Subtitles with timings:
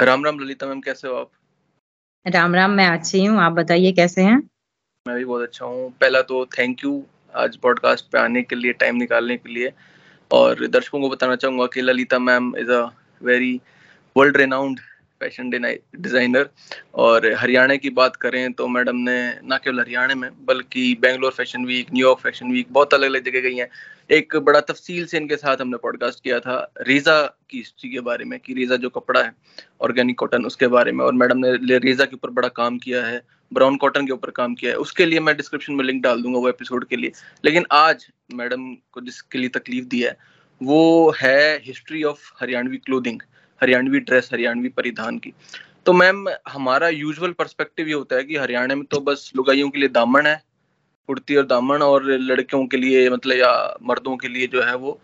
[0.00, 1.30] Ram Ram Lalita ma'am कैसे हो आप?
[2.26, 4.36] राम राम मैं अच्छी हूँ। आप बताइए कैसे हैं?
[5.08, 8.72] मैं भी बहुत अच्छा हूँ। पहला तो थैंक यू आज पॉडकास्ट पे आने के लिए
[8.72, 9.72] टाइम निकालने के लिए।
[10.30, 12.90] और दर्शकों को बताना चाहूँगा कि Lalita ma'am is a
[13.22, 13.60] very
[14.16, 14.80] world renowned
[15.22, 16.48] fashion designer.
[16.96, 21.64] और हरियाणा की बात करें तो मैडम ने, ना केवल हरियाणा में, बल्कि Bangalore fashion
[21.66, 23.68] week New York fashion week, बहुत अलग अलग जगह गई हैं।
[24.10, 27.20] एक बड़ा तफसील से इनके साथ हमने पॉडकास्ट किया था, रीज़ा
[27.50, 29.32] की हिस्ट्री के बारे में, कि रेजा जो कपड़ा है,
[29.80, 33.22] ऑर्गेनिक कॉटन, उसके बारे में। और मैडम ने रीज़ा के ऊपर बड़ा काम किया है,
[33.52, 36.38] ब्राउन कॉटन के ऊपर काम किया है। उसके लिए मैं डिस्क्रिप्शन में लिंक डाल दूँगा
[36.38, 37.12] वो एपिसोड के लिए।
[37.44, 40.16] लेकिन आज मैडम को जिसके लिए तकलीफ़ दी है,
[40.60, 43.20] वो है history of Haryanvi clothing
[43.62, 45.32] Haryanvi dress Haryanvi परिधान की
[45.86, 49.78] तो मैम हमारा यूजुअल पर्सपेक्टिव ये होता है कि हरियाणा में तो बस लुगाइयों के
[49.78, 50.40] लिए दामन है
[51.08, 53.52] कुर्ती और दामन और लड़कियों के लिए मतलब या
[53.82, 54.98] मर्दों के लिए जो है वो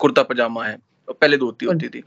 [0.00, 0.76] कुर्ता पजामा है
[1.08, 2.02] तो पहले धोती होती थी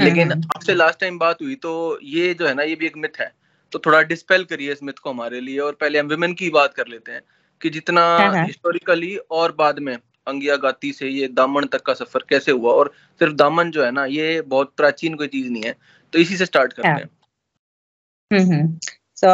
[0.00, 1.72] लेकिन हम्म। आपसे लास्ट टाइम बात हुई तो
[2.04, 3.32] ये जो है ना ये भी एक मिथ है
[3.72, 6.74] तो थोड़ा डिस्पेल करिए इस मिथ को हमारे लिए और पहले हम विमेन की बात
[6.74, 7.22] कर लेते हैं
[7.60, 8.02] कि जितना
[8.36, 12.52] हिस्टोरिकली हाँ, हाँ। और बाद में अंगिया गाती से ये दामन तक का सफ़र कैसे
[12.52, 12.72] हुआ?
[12.72, 15.74] और सिर्फ़ दामन जो है ना ये बहुत प्राचीन कोई चीज़ नहीं है
[16.12, 18.78] तो इसी से स्टार्ट करते हैं।
[19.16, 19.28] So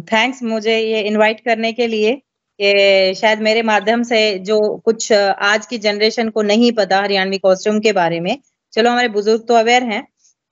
[0.00, 0.54] thanks hmm, hmm.
[0.54, 2.14] मुझे ये इनवाइट करने के लिए
[2.60, 7.80] कि शायद मेरे माध्यम से जो कुछ आज की जनरेशन को नहीं पता हरियाणवी कॉस्ट्यूम
[7.80, 8.38] के बारे में
[8.72, 10.02] चलो हमारे बुज़ुर्ग तो अवेयर हैं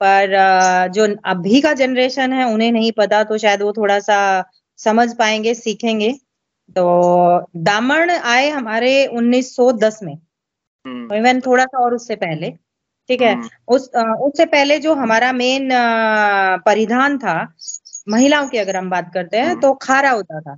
[0.03, 0.37] पर
[0.89, 4.19] जो अभी का जनरेशन है उन्हें नहीं पता तो शायद वो थोड़ा सा
[4.79, 6.15] समझ पाएँगे सीखेंगे।
[6.77, 10.19] तो दामन आए हमारे 1910 में।
[11.17, 12.51] Even hmm. थोड़ा सा और उससे पहले
[13.09, 13.35] ठीक है?
[13.35, 15.69] हम्म। उस उससे पहले जो हमारा मेन
[16.67, 17.55] परिधान था
[18.09, 20.53] महिलाओं की अगर हम बात करते हैं हम्म। तो खारा होता था।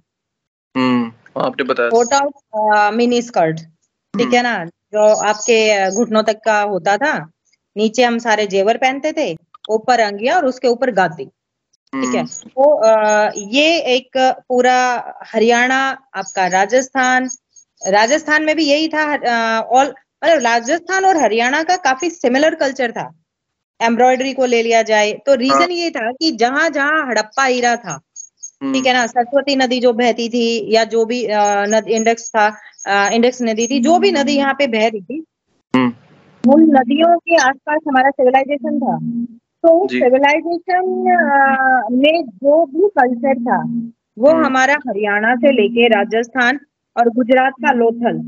[1.46, 3.60] आपने बताया। मिनी स्कर्ट
[4.18, 4.64] ठीक है ना?
[4.64, 7.30] जो आपके घुटनों तक का होता था
[7.76, 9.36] नीचे हम सारे जेवर पहनते थे
[9.70, 11.30] ऊपर अंगिया और उसके ऊपर गाती।
[11.92, 14.16] ठीक है हम्म। तो ये एक
[14.48, 14.76] पूरा
[15.26, 15.80] हरियाणा
[16.14, 17.28] आपका राजस्थान
[17.82, 19.04] राजस्थान में भी यही था
[19.60, 23.10] ऑल मतलब राजस्थान और हरियाणा का काफ़ी सिमिलर कल्चर था
[23.80, 27.76] एम्ब्रॉयडरी को ले लिया जाए तो रीजन हाँ। ये था कि जहाँ जहाँ हड़प्पा हीरा
[27.78, 27.98] था
[28.64, 31.20] ठीक है ना सरस्वती नदी जो बहती थी या जो भी
[31.92, 32.46] इंडेक्स था
[33.10, 35.24] इंडेक्स नदी थी जो भी नदी यहाँ पे बह रही थी
[35.74, 38.96] हम्म। उन नदियों के आसपास हमारा सिविलाइजेशन था
[39.64, 40.88] तो सिविलाइजेशन
[41.92, 43.62] में जो भी कल्चर था
[44.18, 46.58] वो हम्म। हमारा हरियाणा से लेके राजस्थान
[46.96, 48.18] और गुजरात का लोथल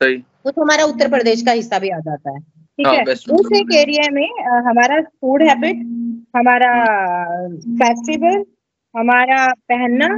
[0.00, 3.02] वो तो हमारा उत्तर प्रदेश का हिस्सा भी आ जाता है। ठीक हाँ, है?
[3.02, 4.28] उस एक एरिया में
[4.66, 5.76] हमारा फ़ूड हैबिट
[6.36, 6.72] हमारा
[7.82, 8.44] फेस्टिवल
[8.94, 10.08] हमारा पहनना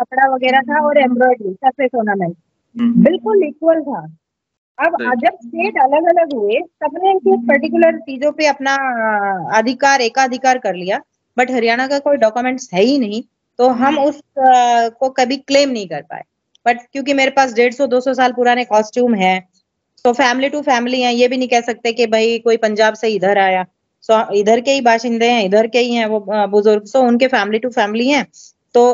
[0.00, 2.36] कपड़ा वगैरह था और एम्ब्रॉयडरी सरफेस ऑर्नामेंट
[3.04, 4.06] बिल्कुल इक्वल था।
[4.80, 8.74] अब जब स्टेट अलग अलग हुए सबने इनकी पर्टिकुलर चीज़ों पे अपना
[9.58, 11.00] अधिकार एकाधिकार कर लिया
[11.36, 13.22] बट हरियाणा का कोई डॉक्यूमेंट्स है ही नहीं
[13.58, 16.22] तो हम हम्म। उस को कभी क्लेम नहीं कर पाए।
[16.66, 19.38] बट क्योंकि मेरे पास डेढ़ सौ दो सौ साल पुराने कॉस्ट्यूम है
[20.04, 23.08] तो फैमिली टू फैमिली है ये भी नहीं कह सकते कि भाई कोई पंजाब से
[23.10, 23.64] इधर आया।
[24.04, 27.58] सो इधर के ही बाशिंदे हैं इधर के ही हैं वो बुज़ुर्ग सो उनके फैमिली
[27.58, 28.24] टू फैमिली हैं
[28.74, 28.84] तो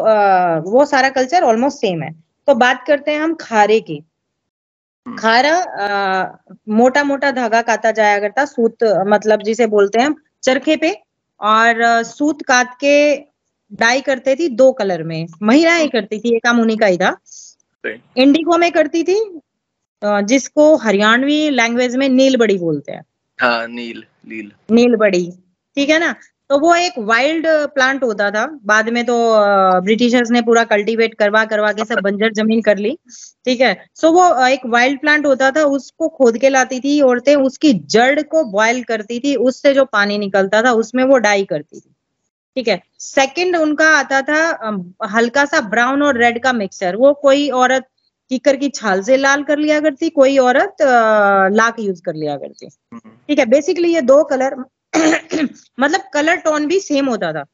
[0.70, 2.10] वो सारा कल्चर ऑलमोस्ट सेम है।
[2.48, 4.02] तो बात करते हैं हम खारे की।
[5.06, 5.54] खारा
[6.68, 10.90] मोटा मोटा धागा काटा जाया करता सूत मतलब जिसे बोलते हैं चरखे पे
[11.40, 12.96] और सूत काट के
[13.72, 17.16] डाई करते थी दो कलर में। महिलाएँ करती थी एक मुनिका ही था।
[18.16, 19.18] इंडिगो में करती थी
[20.04, 23.02] जिसको हरियाणवी लैंग्वेज में नील बड़ी बोलते हैं।
[23.40, 25.30] हाँ नील नील। नील बड़ी
[25.76, 26.14] ठीक है ना?
[26.50, 29.14] तो वो एक वाइल्ड प्लांट होता था। बाद में तो
[29.84, 32.96] ब्रिटिशर्स ने पूरा कल्टीवेट करवा करवा के सब बंजर ज़मीन कर ली।
[33.44, 33.76] ठीक है?
[33.94, 38.22] सो वो एक वाइल्ड प्लांट होता था उसको खोद के लाती थी औरतें उसकी जड़
[38.24, 41.90] को बॉयल करती थी उससे जो पानी निकलता था उसमें वो डाई करती थी।
[42.56, 42.80] ठीक है?
[43.00, 47.86] सेकंड उनका आता था हल्का सा ब्राउन और रेड का मिक्सचर वो कोई औरत
[48.30, 50.76] कीकर की छाल से लाल कर लिया करती कोई औरत
[51.52, 53.46] लाख यूज़ कर लिया करती। हम्म। ठीक है?
[53.46, 54.54] बेसिकली ये दो कलर
[55.80, 57.44] मतलब कलर टोन भी सेम होता था।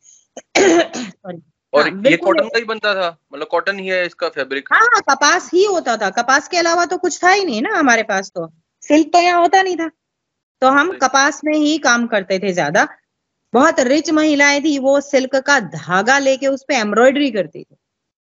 [1.72, 3.17] और हाँ, ये कॉटन का ही बनता था?
[3.34, 6.84] मतलब कॉटन ही है इसका फैब्रिक हाँ, हाँ कपास ही होता था। कपास के अलावा
[6.84, 8.52] तो कुछ था ही नहीं ना हमारे पास तो।
[8.82, 9.90] सिल्क तो यहाँ होता नहीं था।
[10.61, 12.88] तो हम कपास में ही काम करते थे ज़्यादा।
[13.52, 17.76] बहुत रिच महिलाएँ थी वो सिल्क का धागा लेके उस पर एम्ब्रॉयडरी करती थी।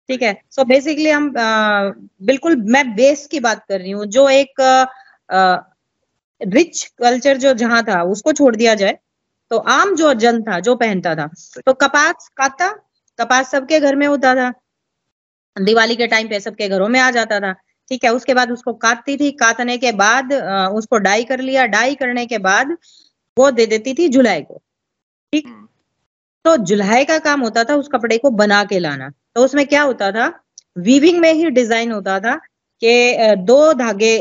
[0.08, 0.42] ठीक है?
[0.50, 1.90] सो so बेसिकली हम आ,
[2.22, 4.60] बिल्कुल मैं बेस की बात कर रही हूँ जो एक
[5.30, 5.56] आ,
[6.40, 8.98] रिच कल्चर जो जहाँ था उसको छोड़ दिया जाए।
[9.50, 11.26] तो आम जो जन था जो पहनता था
[11.66, 12.68] तो कपास काता
[13.18, 14.52] कपास सबके घर में होता था।
[15.56, 17.52] दिवाली के टाइम पे सबके घरों में आ जाता था।
[17.90, 20.32] ठीक है उसके बाद उसको काटती थी। काटने के बाद
[20.72, 22.76] उसको डाई कर लिया। डाई करने के बाद
[23.36, 24.62] वो दे देती थी जुलाई को।
[25.32, 25.46] ठीक?
[25.46, 25.66] हम्म,
[26.44, 29.82] तो जुलाई का काम होता था उस कपड़े को बना के लाना। तो उसमें क्या
[29.82, 30.28] होता था?
[30.78, 32.38] वीविंग में ही डिज़ाइन होता था।
[32.82, 34.12] कि दो धागे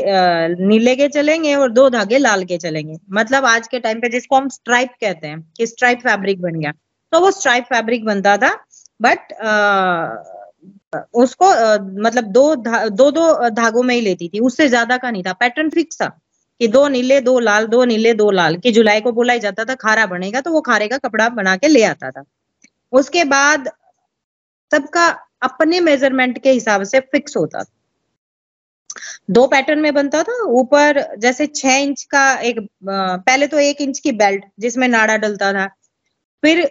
[0.60, 4.36] नीले के चलेंगे और दो धागे लाल के चलेंगे। मतलब आज के टाइम पे जिसको
[4.36, 6.72] हम स्ट्राइप कहते हैं कि स्ट्राइप फैब्रिक बन गया।
[7.12, 8.54] तो वो स्ट्राइप फैब्रिक बनता था
[9.00, 9.32] बट
[11.14, 15.10] उसको अ, मतलब दो धा, दो दो धागों में ही लेती थी। उससे ज़्यादा का
[15.10, 16.08] नहीं था। पैटर्न फिक्स था
[16.60, 19.74] कि दो नीले दो लाल दो नीले दो लाल कि जुलाई को बोला जाता था
[19.76, 22.24] खारा बनेगा तो वो खारे का कपड़ा बना के ले आता था।
[22.92, 23.68] उसके बाद
[24.70, 25.06] सबका
[25.42, 27.72] अपने मेज़रमेंट के हिसाब से फिक्स होता था।
[29.30, 33.98] दो पैटर्न में बनता था। ऊपर जैसे छह इंच का एक पहले तो एक इंच
[33.98, 35.66] की बेल्ट जिसमें नाड़ा डलता था।
[36.42, 36.70] फिर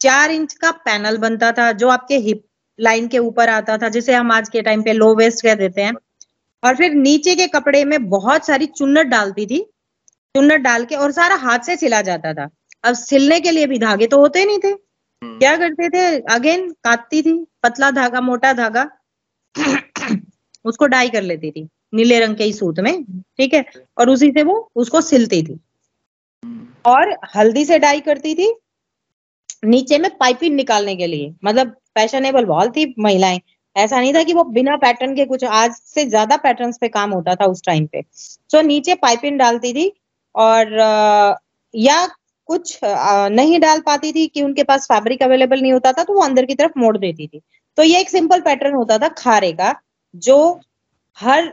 [0.00, 2.42] चार इंच का पैनल बनता था जो आपके हिप
[2.78, 5.82] लाइन के ऊपर आता था जिसे हम आज के टाइम पे लो वेस्ट कह देते
[5.82, 5.94] हैं।
[6.62, 9.58] और फिर नीचे के कपड़े में बहुत सारी चुन्नट डालती थी।
[10.34, 12.48] चुन्नट डाल के और सारा हाथ से सिला जाता था।
[12.84, 16.18] अब सिलने के लिए भी धागे तो होते नहीं थे। हम्म, क्या करते थे?
[16.34, 17.32] अगेन काटती थी
[17.62, 18.88] पतला धागा मोटा धागा।
[20.66, 23.64] उसको डाई कर लेती थी, नीले रंग के ही सूत में, ठीक है?
[23.98, 25.58] और उसी से वो उसको सिलती थी।
[26.86, 28.54] और हल्दी से डाई करती थी,
[29.64, 33.40] नीचे में पाइपिंग निकालने के लिए। मतलब फैशनेबल बहुत थी महिलाएँ।
[33.76, 37.10] ऐसा नहीं था कि वो बिना पैटर्न के कुछ, आज से ज़्यादा पैटर्न पे काम
[37.10, 39.92] होता था उस टाइम पे। सो नीचे पाइपिंग डालती थी
[40.34, 40.72] और
[41.74, 42.06] या
[42.48, 46.20] कुछ नहीं डाल पाती थी कि उनके पास फैब्रिक अवेलेबल नहीं होता था तो वो
[46.22, 47.40] अंदर की तरफ़ मोड़ देती थी।
[47.78, 49.74] तो ये एक सिंपल पैटर्न होता था खारे का
[50.16, 50.60] जो
[51.18, 51.48] हर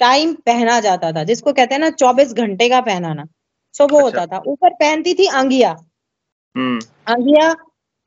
[0.00, 3.24] टाइम पहना जाता था जिसको कहते हैं ना चौबीस घंटे का पहनाना।
[3.74, 5.70] सो वो अच्छा। होता था। ऊपर पहनती थी अंगिया।
[6.56, 7.54] हम्म, अंगिया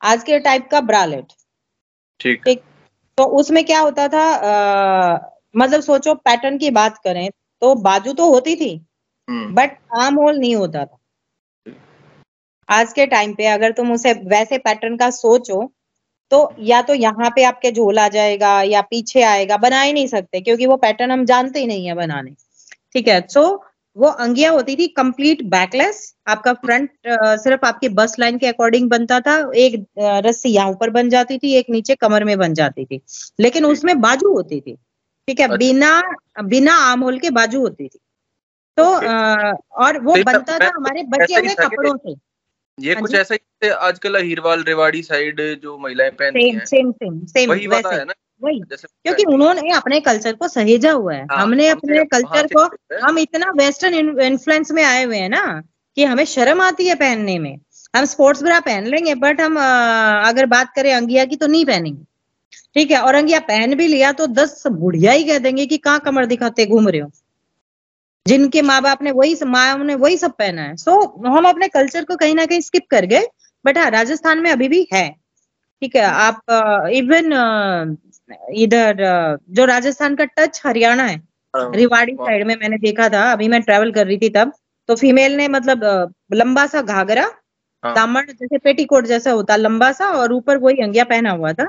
[0.01, 1.25] आज के टाइप का ब्रालेट।
[2.19, 2.61] ठीक। ठीक।
[3.17, 7.29] तो उसमें क्या होता था अ, मतलब सोचो पैटर्न की बात करें
[7.61, 8.73] तो बाजू तो होती थी
[9.27, 10.97] हम्म, बट आर्म होल नहीं होता था।
[12.69, 15.61] आज के टाइम पे अगर तुम उसे वैसे पैटर्न का सोचो
[16.31, 20.07] तो या तो यहाँ पे आपके झोल आ जाएगा या पीछे आएगा बना ही नहीं
[20.07, 22.31] सकते क्योंकि वो पैटर्न हम जानते ही नहीं है बनाने।
[22.93, 23.59] ठीक है सो so,
[23.95, 26.89] वो अंगिया होती थी कंप्लीट बैकलेस आपका फ्रंट
[27.39, 29.85] सिर्फ़ आपकी बस लाइन के अकॉर्डिंग बनता था एक
[30.25, 33.01] रस्सी यहाँ ऊपर बन जाती थी एक नीचे कमर में बन जाती थी।
[33.39, 34.75] लेकिन उसमें बाजू होती थी।
[35.27, 36.01] ठीक है अच्छा। बिना
[36.45, 37.99] बिना आर्म होल के बाजू होती थी।
[38.77, 38.83] तो.
[38.85, 42.15] अ, और वो तो बनता था हमारे बचे हुए कपड़ों से।
[42.79, 47.25] ये हाँ कुछ ऐसा ही आजकल हीरवाल रेवाड़ी साइड जो महिलाएँ पहनती हैं। सेम सेम
[47.25, 48.13] सेम वही वाला है ना?
[48.43, 52.63] वही। क्योंकि उन्होंने अपने कल्चर को सहेजा हुआ है। हाँ, हमने अपने कल्चर को
[53.07, 55.61] हम इतना वेस्टर्न इन्फ्लुएंस में आए हुए हैं ना
[55.95, 57.57] कि हमें शर्म आती है पहनने में।
[57.95, 59.57] हम स्पोर्ट्स ब्रा पहन लेंगे बट हम
[60.27, 62.03] अगर बात करें अंगिया की तो नहीं पहनेंगे।
[62.73, 63.01] ठीक है?
[63.01, 66.65] और अंगिया पहन भी लिया तो दस बुढ़िया ही कह देंगे कि कहाँ कमर दिखाते
[66.65, 67.11] घूम रहे हो?
[68.27, 71.67] जिनके माँ बाप ने वही माँ ने वही सब पहना है। सो so, हम अपने
[71.69, 73.25] कल्चर को कहीं ना कहीं स्किप कर गए
[73.65, 75.09] बट हाँ राजस्थान में अभी भी है।
[75.81, 76.41] ठीक है आप
[76.93, 77.97] इवन
[78.55, 79.03] इधर
[79.49, 81.17] जो राजस्थान का टच हरियाणा है
[81.53, 84.51] हाँ, रिवाड़ी साइड में मैंने देखा था अभी मैं ट्रेवल कर रही थी तब
[84.89, 87.23] तो फीमेल ने मतलब लंबा सा घाघरा
[87.83, 91.67] हाँ। दामन जैसे पेटीकोट जैसा होता लंबा सा और ऊपर वही अंगिया पहना हुआ था।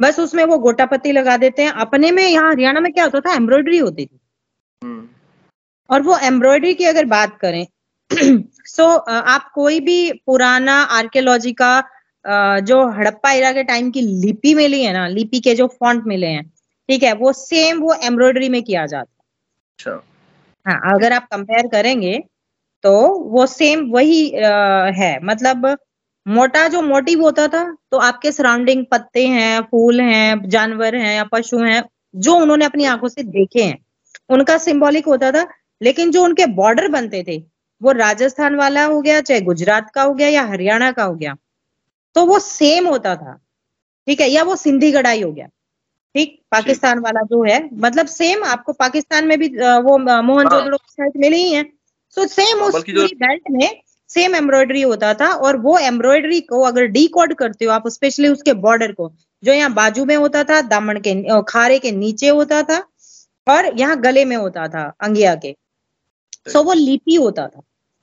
[0.00, 3.20] बस उसमें वो गोटा पत्ती लगा देते हैं। अपने में यहाँ हरियाणा में क्या होता
[3.20, 4.18] था एम्ब्रॉयडरी होती थी।
[4.82, 5.06] हम्म,
[5.90, 7.66] और वो एम्ब्रॉयडरी की अगर बात करें
[8.66, 11.72] सो आप कोई भी पुराना आर्कियोलॉजी का
[12.60, 16.26] जो हड़प्पा इरा के टाइम की लिपि मिली है ना लिपि के जो फॉन्ट मिले
[16.26, 16.44] हैं
[16.88, 19.22] ठीक है वो सेम वो एम्ब्रॉयडरी में किया जाता
[19.78, 22.18] अच्छा। है हाँ अगर आप कंपेयर करेंगे
[22.84, 22.92] तो
[23.30, 24.50] वो सेम वही अ,
[24.96, 25.76] है मतलब
[26.26, 31.24] मोटा जो मोटिव होता था तो आपके सराउंडिंग पत्ते हैं फूल हैं जानवर हैं या
[31.24, 31.82] पशु हैं
[32.16, 33.78] जो उन्होंने अपनी आँखों से देखे हैं
[34.28, 35.46] उनका सिंबॉलिक होता था
[35.80, 37.38] लेकिन जो उनके बॉर्डर बनते थे
[37.80, 41.36] वो राजस्थान वाला हो गया चाहे गुजरात का हो गया या हरियाणा का हो गया
[42.16, 43.32] तो वो सेम होता था।
[44.08, 44.28] ठीक है?
[44.28, 46.40] या वो सिंधी कढ़ाई हो गया। ठीक?
[46.50, 51.42] पाकिस्तान वाला जो है मतलब सेम आपको पाकिस्तान में भी वो मोहनजोदड़ो की साइड मिली
[51.42, 51.64] ही है।
[52.16, 53.80] सो सेम हाँ, उस पूरी बेल्ट में
[54.10, 58.52] सेम एम्ब्रॉयडरी होता था और वो एम्ब्रॉयडरी को अगर डी करते हो आप स्पेशली उसके
[58.64, 62.78] बॉर्डर को जो यहाँ बाजू में होता था दामन के खारे के नीचे होता था
[63.46, 65.54] और यहाँ गले में होता था अंगिया के।
[66.46, 67.62] सो वो लिपि होता था।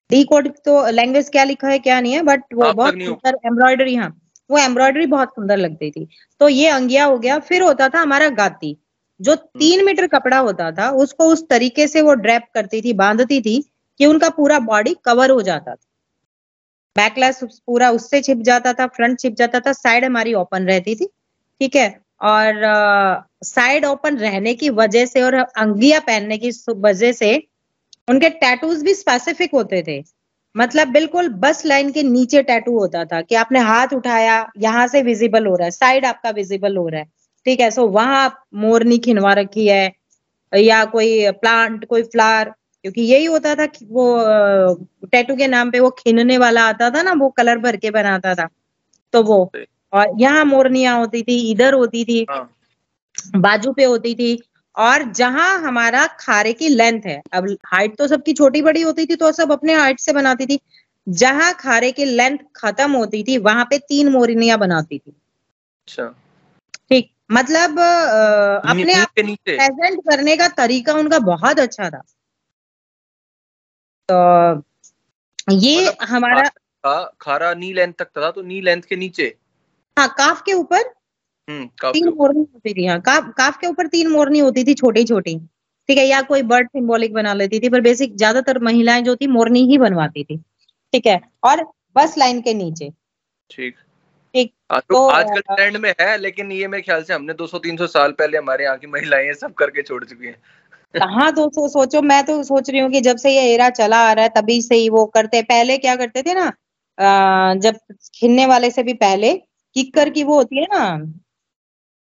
[0.10, 3.96] डी कोड तो लैंग्वेज क्या लिखा है क्या नहीं है बट वो बहुत सुंदर एम्ब्रॉयडरी
[3.96, 4.10] हाँ।
[4.50, 6.08] वो एम्ब्रॉयडरी बहुत सुंदर लगती थी।
[6.42, 8.76] तो ये अंगिया हो गया। फिर होता था हमारा गाती।
[9.20, 13.40] जो तीन मीटर कपड़ा होता था उसको उस तरीके से वो ड्रैप करती थी बांधती
[13.42, 13.60] थी
[14.00, 15.86] कि उनका पूरा बॉडी कवर हो जाता था।
[16.96, 21.06] बैकलेस पूरा उससे छिप जाता था फ्रंट छिप जाता था साइड हमारी ओपन रहती थी
[21.62, 21.90] ठीक है?
[22.22, 27.36] और साइड ओपन रहने की वजह से और अंगिया पहनने की वजह से
[28.08, 30.04] उनके टैटूज भी स्पेसिफिक होते थे।
[30.56, 35.02] मतलब बिल्कुल बस लाइन के नीचे टैटू होता था कि आपने हाथ उठाया यहाँ से
[35.02, 37.08] विजिबल हो रहा है साइड आपका विजिबल हो रहा है।
[37.46, 39.92] ठीक है सो वहाँ आप मोरनी खिनवा रखी है
[40.54, 44.06] या कोई प्लांट कोई फ्लावर क्योंकि यही होता था कि वो
[45.12, 48.36] टैटू के नाम पे वो खिनने वाला आता था ना वो कलर भर के बनाता
[48.36, 48.48] था।
[49.14, 49.52] तो वो
[49.94, 52.50] और यहाँ मोरनिया होती थी इधर होती थी हाँ।
[53.36, 54.36] बाजू पे होती थी
[54.76, 59.16] और जहाँ हमारा खारे की लेंथ है अब हाइट तो सबकी छोटी बड़ी होती थी
[59.16, 60.60] तो सब अपने हाइट से बनाती थी।
[61.08, 66.08] जहाँ खारे की लेंथ खत्म होती थी वहाँ पे तीन मोरनिया बनाती थी। अच्छा।
[66.90, 72.02] ठीक मतलब आ, अपने आप प्रेजेंट करने का तरीका उनका बहुत अच्छा था।
[74.10, 79.36] तो ये मतलब हमारा खारा नी लेंथ तक था तो नी लेंथ के नीचे?
[80.00, 80.94] हाँ काफ के ऊपर
[81.48, 85.38] तीन मोरनी होती थी हाँ काफ काफ के ऊपर तीन मोरनी होती थी छोटी छोटी
[85.90, 89.28] ठीक है या कोई बर्ड सिंबॉलिक बना लेती थी पर बेसिक ज़्यादातर महिलाएँ जो थी
[89.28, 90.38] मोरनी ही बनवाती थी।
[90.94, 91.64] ठीक है और
[91.96, 92.90] बस लाइन के नीचे।
[93.52, 93.76] ठीक।
[94.34, 98.12] ठीक तो, तो आजकल ट्रेंड में है लेकिन ये मेरे ख्याल से हमने 200-300 साल
[98.12, 100.36] पहले हमारे यहाँ की महिलाएँ सब करके छोड़ चुकी हैं।
[100.94, 104.12] कहाँ दोस्तों सोचो मैं तो सोच रही हूँ कि जब से ये एरा चला आ
[104.14, 106.52] रहा है तभी से ही वो करते पहले क्या करते थे ना
[107.58, 107.78] जब
[108.16, 109.34] खिलने वाले से भी पहले
[109.76, 110.84] किक्कर की वो होती है ना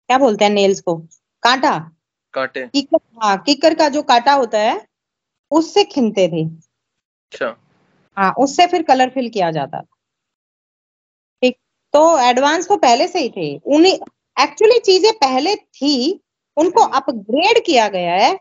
[0.08, 0.94] क्या बोलते हैं नेल्स को?
[1.42, 1.78] कांटा?
[2.34, 4.87] कांटे। किक्कर हाँ कीकर का जो कांटा होता है
[5.50, 7.56] उससे खिनते थे। अच्छा।
[8.16, 9.80] हाँ उससे फिर कलर फिल किया जाता
[11.42, 11.56] ठीक
[11.94, 13.92] तो एडवांस तो पहले से ही थे। उन्हें
[14.37, 16.20] एक्चुअली चीज़ें पहले थी
[16.56, 18.38] उनको अपग्रेड हम्म। किया गया है।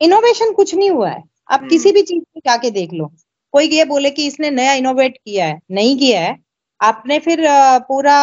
[0.00, 3.10] इनोवेशन कुछ नहीं हुआ है। आप हम्म। किसी भी चीज़ में जाके देख लो।
[3.52, 6.45] कोई ये बोले कि इसने नया इनोवेट किया है नहीं किया है।
[6.80, 7.44] आपने फिर
[7.88, 8.16] पूरा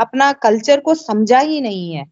[0.00, 2.04] अपना कल्चर को समझा ही नहीं है।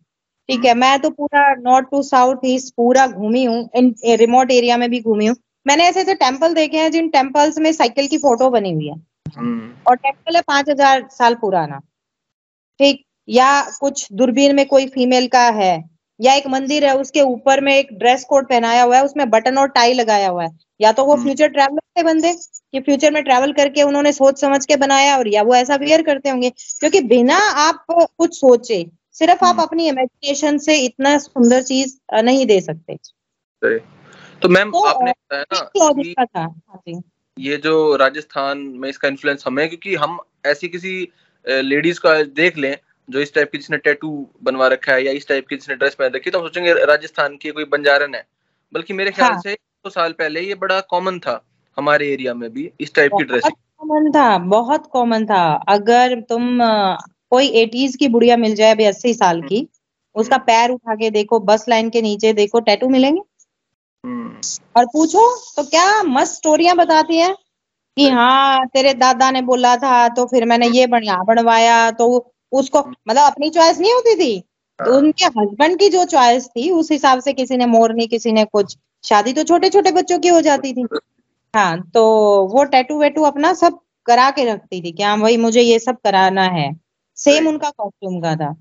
[0.49, 4.51] ठीक है हम्म। मैं तो पूरा नॉर्थ टू साउथ ईस्ट पूरा घूमी हूँ इन रिमोट
[4.51, 5.37] एरिया में भी घूमी हूँ।
[5.67, 8.95] मैंने ऐसे ऐसे टेंपल देखे हैं जिन टेम्पल्स में साइकिल की फ़ोटो बनी हुई है।
[9.37, 11.79] हम्म। और टेंपल है पाँच हज़ार साल पुराना।
[12.81, 15.73] ठीक या कुछ दूरबीन में कोई फीमेल का है
[16.21, 19.59] या एक मंदिर है उसके ऊपर में एक ड्रेस कोड पहनाया हुआ है उसमें बटन
[19.59, 20.51] और टाई लगाया हुआ है।
[20.83, 24.41] या तो वो फ्यूचर हम्म। ट्रैवलर थे बंदे कि फ्यूचर में ट्रैवल करके उन्होंने सोच
[24.41, 28.85] समझ के बनाया और या वो ऐसा वेयर करते होंगे क्योंकि बिना आप कुछ सोचे
[29.13, 32.97] सिर्फ़ आप हम्म। अपनी इमेजिनेशन से इतना सुंदर चीज़ नहीं दे सकते
[34.43, 37.01] तो मैम तो, आपने बताया ना हाँ
[37.37, 40.97] ये जो राजस्थान में इसका इन्फ्लुएंस हमें क्योंकि हम ऐसी किसी
[41.45, 42.77] लेडीज़ का देख लें
[43.09, 44.11] जो इस टाइप की जिसने टैटू
[44.43, 47.37] बनवा रखा है या इस टाइप की जिसने ड्रेस पहन रखी तो हम सोचेंगे राजस्थान
[47.37, 48.25] की कोई बंजारन है
[48.73, 49.41] बल्कि मेरे ख्याल हाँ.
[49.41, 49.57] से
[49.91, 51.41] साल पहले ये बड़ा कॉमन था
[51.79, 56.59] हमारे एरिया में भी इस टाइप की ड्रेस कॉमन था बहुत कॉमन था। अगर तुम
[57.31, 61.11] कोई एटीज की बुढ़िया मिल जाए अभी अस्सी साल की हम्म। उसका पैर उठा के
[61.11, 63.21] देखो बस लाइन के नीचे देखो टैटू मिलेंगे?
[64.05, 64.41] हम्म।
[64.77, 67.35] और पूछो तो क्या मस्त स्टोरियाँ बताती है?
[67.97, 72.07] कि हाँ तेरे दादा ने बोला था तो फिर मैंने ये बढ़िया बनवाया तो
[72.53, 74.41] उसको मतलब अपनी चॉइस नहीं होती थी?
[74.79, 78.33] तो हाँ। उनके हस्बैंड की जो चॉइस थी उस हिसाब से किसी ने मोरनी किसी
[78.33, 80.87] ने कुछ। शादी तो छोटे छोटे बच्चों की हो जाती थी।
[81.55, 82.05] हाँ तो
[82.47, 85.97] वो टैटू वैटू अपना सब करा के रखती थी कि हाँ भाई मुझे ये सब
[85.97, 86.81] कराना है।
[87.17, 88.53] सेम उनका कॉस्ट्यूम का था।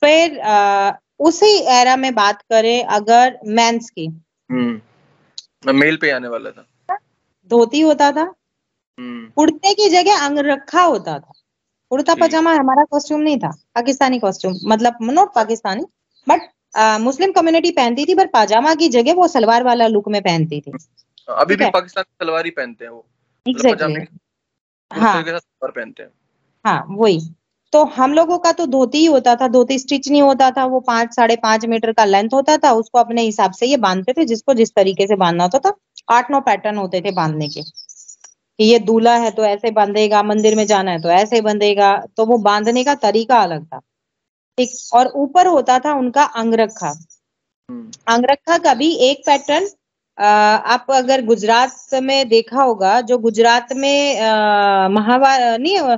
[0.00, 4.06] फिर आ, उसी एरा में बात करें अगर मेंस की।
[4.50, 4.80] हम्म।
[5.72, 6.96] मेल पे आने वाला था।
[7.50, 8.34] धोती होता था।
[8.98, 11.32] हम्म। कुर्ते की जगह अंगरखा होता था।
[11.90, 15.84] कुर्ता पजामा हमारा कॉस्ट्यूम नहीं था पाकिस्तानी कॉस्ट्यूम मतलब not Pakistani
[16.28, 16.40] but
[16.74, 20.72] Muslim community पहनती थी पर पाजामा की जगह वो सलवार वाला लुक में पहनती थी।
[21.28, 23.04] अभी भी पाकिस्तान सलवार ही पहनते हैं वो।
[23.46, 25.22] एग्जैक्टली मतलब हाँ।
[25.62, 26.10] पहनते हैं।
[26.64, 27.20] हाँ वही।
[27.72, 30.80] तो हम लोगों का तो धोती ही होता था धोती स्टिच नहीं होता था वो
[30.80, 34.24] पाँच साढ़े पाँच मीटर का लेंथ होता था उसको अपने हिसाब से ये बांधते थे
[34.24, 35.74] जिसको जिस तरीके से बांधना होता था
[36.08, 40.56] आठ नौ पैटर्न होते थे बांधने के। कि ये दूल्हा है तो ऐसे बांधेगा मंदिर
[40.56, 43.80] में जाना है तो ऐसे बांधेगा तो वो बांधने का तरीका अलग था।
[44.58, 46.88] ठीक और ऊपर होता था उनका अंगरखा।
[47.68, 49.68] हम्म। अंगरखा का भी एक पैटर्न
[50.18, 54.20] आप अगर गुजरात में देखा होगा जो गुजरात में
[54.88, 55.96] महावा नहीं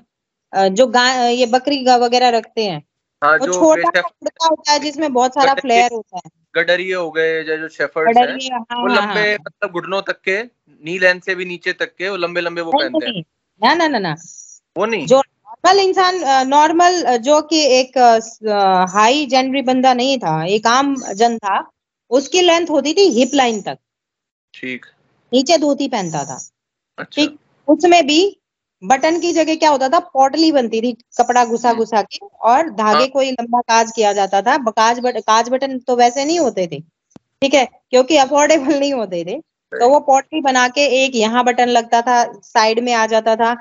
[0.74, 0.92] जो
[1.28, 2.82] ये बकरी वगैरह रखते हैं
[3.22, 7.32] हाँ, वो छोटा कुर्ता होता है जिसमें बहुत सारा फ्लेयर होता है। गडरिए हो गए
[7.42, 10.42] या जो शेफर्ड्स हैं हाँ, वो हाँ, लंबे हाँ, मतलब घुटनों तक के
[10.84, 13.22] नी लेंथ से भी नीचे तक के वो लंबे लंबे वो पहनते हैं।
[13.62, 14.14] ना ना ना ना।
[14.76, 15.20] वो नहीं। जो
[15.64, 17.98] नॉर्मल इंसान नॉर्मल जो कि एक
[18.90, 21.58] हाई जेंडरी बंदा नहीं था एक आम जन था
[22.10, 23.78] उसकी लेंथ होती थी हिप लाइन तक
[24.54, 24.86] ठीक
[25.32, 26.38] नीचे धोती पहनता था
[26.98, 28.20] अच्छा। ठीक उसमें भी
[28.82, 32.70] बटन की जगह क्या होता था पोटली बनती थी कपड़ा घुसा हम्म। घुसा के और
[32.72, 36.38] धागे हाँ। कोई लंबा काज किया जाता था काज बट, काज बटन तो वैसे नहीं
[36.38, 36.80] होते थे
[37.42, 39.38] ठीक है क्योंकि अफोर्डेबल नहीं होते थे
[39.72, 43.54] तो वो पॉटली बना के एक यहाँ बटन लगता था साइड में आ जाता था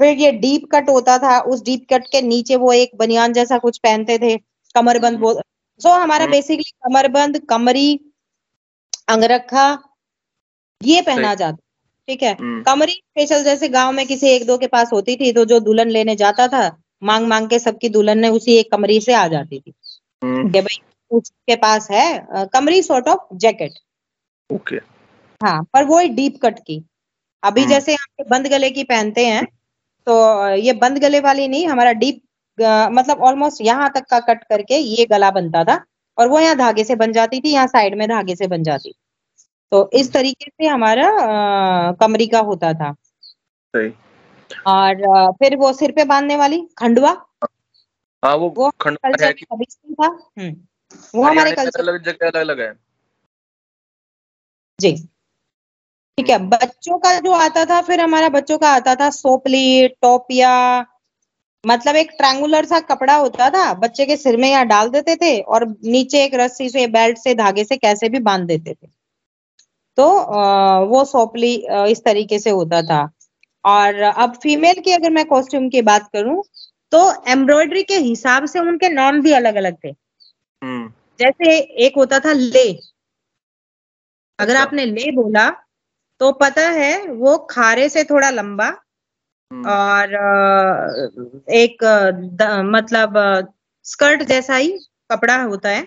[0.00, 3.58] फिर ये डीप कट होता था उस डीप कट के नीचे वो एक बनियान जैसा
[3.58, 4.36] कुछ पहनते थे
[4.74, 8.00] कमरबंद वो सो so, हमारा बेसिकली हम्म। कमरबंद कमरी
[9.08, 9.66] अंगरखा
[10.80, 11.56] ये पहना जाता
[12.08, 12.32] ठीक है?
[12.40, 15.58] हम्म। कमरी स्पेशल जैसे गाँव में किसी एक दो के पास होती थी तो जो
[15.60, 16.62] दुल्हन लेने जाता था
[17.02, 19.72] मांग मांग के सबकी दुल्हन ने उसी एक कमरी से आ जाती थी।
[20.22, 20.80] हम्म। कि भाई
[21.10, 22.06] उसके पास है
[22.54, 23.72] कमरी सॉर्ट ऑफ़ जैकेट
[24.50, 24.76] ओके।
[25.40, 26.82] हाँ पर वो डीप कट की।
[27.42, 29.46] अभी जैसे हम बंद गले की पहनते हैं
[30.06, 32.22] तो ये बंद गले वाली नहीं हमारा डीप
[32.92, 35.84] मतलब ऑलमोस्ट यहाँ तक का कट करके ये गला बनता था
[36.18, 38.94] और वो यहाँ धागे से बन जाती थी यहाँ साइड में धागे से बन जाती
[39.72, 41.10] तो इस हम्म। तरीके से हमारा
[41.92, 42.92] कमरी का होता था।
[43.74, 43.92] सही।
[44.66, 47.10] और फिर वो सिर पे बांधने वाली खंडवा?
[48.24, 49.44] हाँ वो, वो खंडवा है कि...
[49.44, 50.56] था। हम्म,
[51.14, 52.72] वो हमारे कल्चर अलग जगह अलग अलग है।
[54.80, 55.08] जी।
[56.18, 60.50] ठीक है बच्चों का जो आता था फिर हमारा बच्चों का आता था सोपली टोपिया
[61.64, 65.38] मतलब एक ट्रायंगुलर सा कपड़ा होता था बच्चे के सिर में यहाँ डाल देते थे
[65.40, 68.86] और नीचे एक रस्सी से बेल्ट से धागे से कैसे भी बाँध देते थे।
[69.98, 70.06] तो
[70.86, 71.54] वो सोपली
[71.90, 73.02] इस तरीके से होता था।
[73.64, 76.42] और अब फीमेल की अगर मैं कॉस्ट्यूम की बात करूँ
[76.92, 77.00] तो
[77.32, 80.88] एम्ब्रॉयडरी के हिसाब से उनके नाम भी अलग अलग थे। हम्म।
[81.20, 82.68] जैसे एक होता था ले
[84.38, 85.48] अगर अच्छा। आपने ले बोला
[86.22, 88.66] तो पता है वो खारे से थोड़ा लंबा
[89.50, 90.12] हम्म। और
[91.52, 93.14] एक द, मतलब
[93.84, 94.68] स्कर्ट जैसा ही
[95.10, 95.86] कपड़ा होता है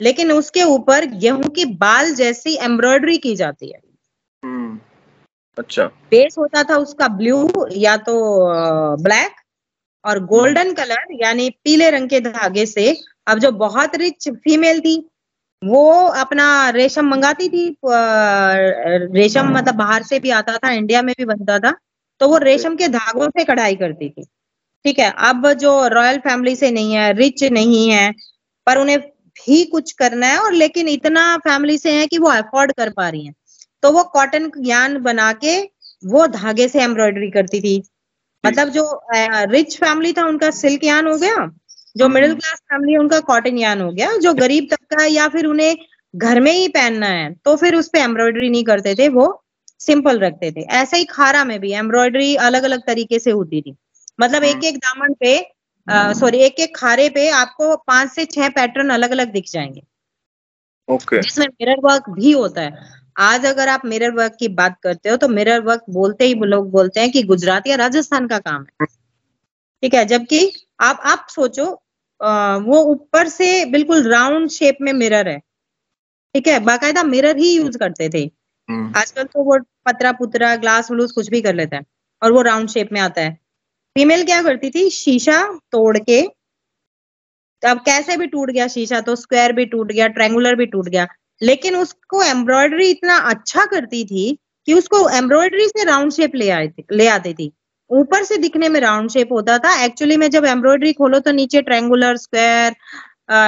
[0.00, 3.80] लेकिन उसके ऊपर गेहूँ की बाल जैसी एम्ब्रॉयडरी की जाती है
[4.42, 4.78] हम्म।
[5.58, 8.18] अच्छा बेस होता था उसका ब्लू या तो
[9.02, 9.40] ब्लैक
[10.04, 12.90] और गोल्डन कलर यानी पीले रंग के धागे से
[13.26, 14.98] अब जो बहुत रिच फीमेल थी
[15.62, 15.82] वो
[16.20, 21.24] अपना रेशम मंगाती थी रेशम हाँ। मतलब बाहर से भी आता था इंडिया में भी
[21.24, 21.74] बनता था
[22.20, 24.24] तो वो रेशम के धागों से कढ़ाई करती थी।
[24.84, 28.10] ठीक है अब जो रॉयल फैमिली से नहीं है रिच नहीं है
[28.66, 32.72] पर उन्हें भी कुछ करना है और लेकिन इतना फैमिली से है कि वो अफोर्ड
[32.72, 33.34] कर पा रही हैं।
[33.82, 35.60] तो वो कॉटन यान बना के
[36.02, 37.82] वो धागे से एम्ब्रॉयडरी करती थी।
[38.44, 38.84] मतलब जो
[39.50, 41.50] रिच फैमिली था उनका सिल्क यान हो गया
[41.96, 45.28] जो मिडिल क्लास फैमिली है उनका कॉटन यान हो गया। जो गरीब तबका है या
[45.28, 45.76] फिर उन्हें
[46.14, 49.26] घर में ही पहनना है तो फिर उस पर एम्ब्रॉयडरी नहीं करते थे वो
[49.80, 53.74] सिंपल रखते थे। ऐसे ही खारा में भी एम्ब्रॉयडरी अलग अलग तरीके से होती थी।
[54.20, 55.38] मतलब एक एक दामन पे
[56.14, 59.82] सॉरी एक एक खारे पे आपको पाँच से छह पैटर्न अलग अलग दिख जाएँगे।
[60.88, 61.22] ओके। okay.
[61.22, 65.16] जिसमें मिरर वर्क भी होता है। आज अगर आप मिरर वर्क की बात करते हो
[65.16, 68.86] तो मिरर वर्क बोलते ही लोग बोलते हैं कि गुजरात या राजस्थान का काम है।
[69.82, 70.04] ठीक है?
[70.04, 70.52] जबकि
[70.82, 71.82] आप आप सोचो
[72.20, 75.38] आ, वो ऊपर से बिल्कुल राउंड शेप में मिरर है।
[76.34, 76.58] ठीक है?
[76.60, 78.22] बाकायदा मिरर ही यूज़ करते थे।
[78.68, 81.82] हम्म। आजकल तो वो पतरा पुतरा ग्लास व्लूस कुछ भी कर लेता है
[82.22, 83.32] और वो राउंड शेप में आता है।
[83.96, 84.90] फीमेल क्या करती थी?
[84.90, 86.20] शीशा तोड़ के
[87.62, 91.06] अब कैसे भी टूट गया शीशा तो स्क्वायर भी टूट गया ट्रेंगुलर भी टूट गया
[91.42, 96.68] लेकिन उसको एम्ब्रॉयडरी इतना अच्छा करती थी कि उसको एम्ब्रॉयडरी से राउंड शेप ले आए
[96.68, 97.52] थे ले आती थी।
[97.92, 101.62] ऊपर से दिखने में राउंड शेप होता था। एक्चुअली में जब एम्ब्रॉयडरी खोलो तो नीचे
[101.62, 102.74] ट्रायंगुलर स्क्वायर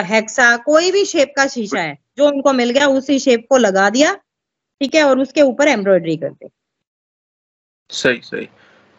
[0.06, 3.88] हेक्सा कोई भी शेप का शीशा है जो उनको मिल गया उसी शेप को लगा
[3.90, 4.14] दिया
[4.80, 6.48] ठीक है और उसके ऊपर एम्ब्रॉयडरी करते
[7.90, 8.48] सही सही।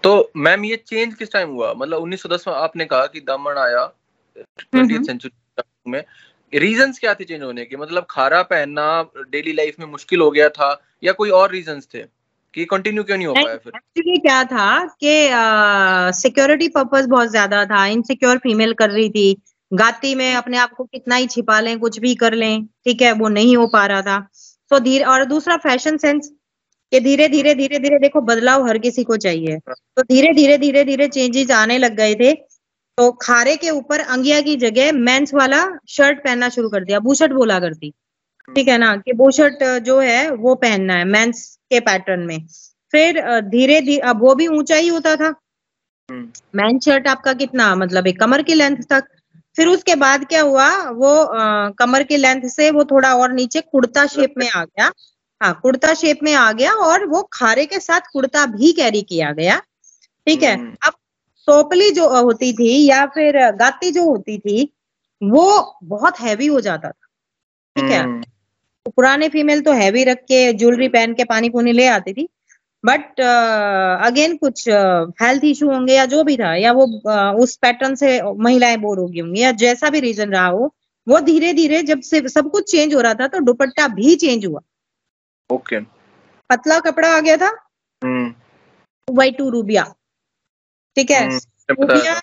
[0.03, 1.73] तो मैम ये चेंज किस टाइम हुआ?
[1.73, 3.85] मतलब 1910 में आपने कहा कि दामन आया
[4.37, 6.03] ट्वेंटी सेंचुरी में।
[6.53, 7.77] रीजंस क्या थे चेंज होने के?
[7.77, 8.85] मतलब खारा पहनना
[9.29, 10.69] डेली लाइफ में मुश्किल हो गया था
[11.03, 12.03] या कोई और रीजंस थे?
[12.55, 13.71] कि कंटिन्यू क्यों नहीं हो पाया फिर?
[13.75, 19.35] एक्चुअली क्या था कि सिक्योरिटी पर्पस बहुत ज़्यादा था। इनसिक्योर फीमेल कर रही थी।
[19.71, 23.11] गाती में अपने आप को कितना ही छिपा लें, कुछ भी कर लें, ठीक है,
[23.13, 24.19] वो नहीं हो पा रहा था।
[24.71, 26.31] सो धीरे, और दूसरा फ़ैशन सेंस
[26.91, 30.83] कि धीरे धीरे धीरे धीरे देखो बदलाव हर किसी को चाहिए। तो धीरे धीरे धीरे
[30.83, 32.33] धीरे चेंजेस आने लग गए थे।
[32.97, 37.31] तो खारे के ऊपर अंगिया की जगह मेंस वाला शर्ट पहनना शुरू कर दिया। बूशर्ट
[37.33, 37.91] बोला करती।
[38.47, 42.39] ठीक है ना कि बूशर्ट जो है वो पहनना है मेंस के पैटर्न में
[42.93, 45.33] फिर धीरे धीरे अब वो भी ऊँचा ही होता था
[46.09, 49.07] मैन हम्म। शर्ट आपका कितना मतलब एक कमर की लेंथ तक
[49.57, 53.61] फिर उसके बाद क्या हुआ वो आ, कमर की लेंथ से वो थोड़ा और नीचे
[53.61, 54.91] कुर्ता शेप में आ गया
[55.41, 59.31] हाँ कुर्ता शेप में आ गया और वो खारे के साथ कुर्ता भी कैरी किया
[59.31, 59.57] गया
[60.27, 60.93] ठीक है हम्म। अब
[61.47, 64.63] सोपली जो होती थी या फिर गाती जो होती थी
[65.21, 67.05] वो बहुत हैवी हो जाता था
[67.75, 68.23] ठीक है हम्म।
[68.85, 72.27] पुराने फीमेल तो हैवी रख के ज्वेलरी पहन के पानी पुनी ले आती थी।
[72.83, 74.67] बट अगेन uh, कुछ
[75.21, 78.77] हेल्थ uh, इशू होंगे या जो भी था या वो uh, उस पैटर्न से महिलाएँ
[78.77, 80.73] बोर होगी होंगी या जैसा भी रीजन रहा हो
[81.07, 84.45] वो धीरे धीरे जब से सब कुछ चेंज हो रहा था तो दुपट्टा भी चेंज
[84.45, 84.61] हुआ।
[85.49, 85.87] Okay okay.
[86.49, 87.49] पतला कपड़ा आ गया था।
[88.01, 88.33] हम्म।
[89.07, 89.83] वाई टू रूबिया
[90.95, 91.23] ठीक है?
[91.23, 91.39] हम्म,
[91.71, 92.13] रूबिया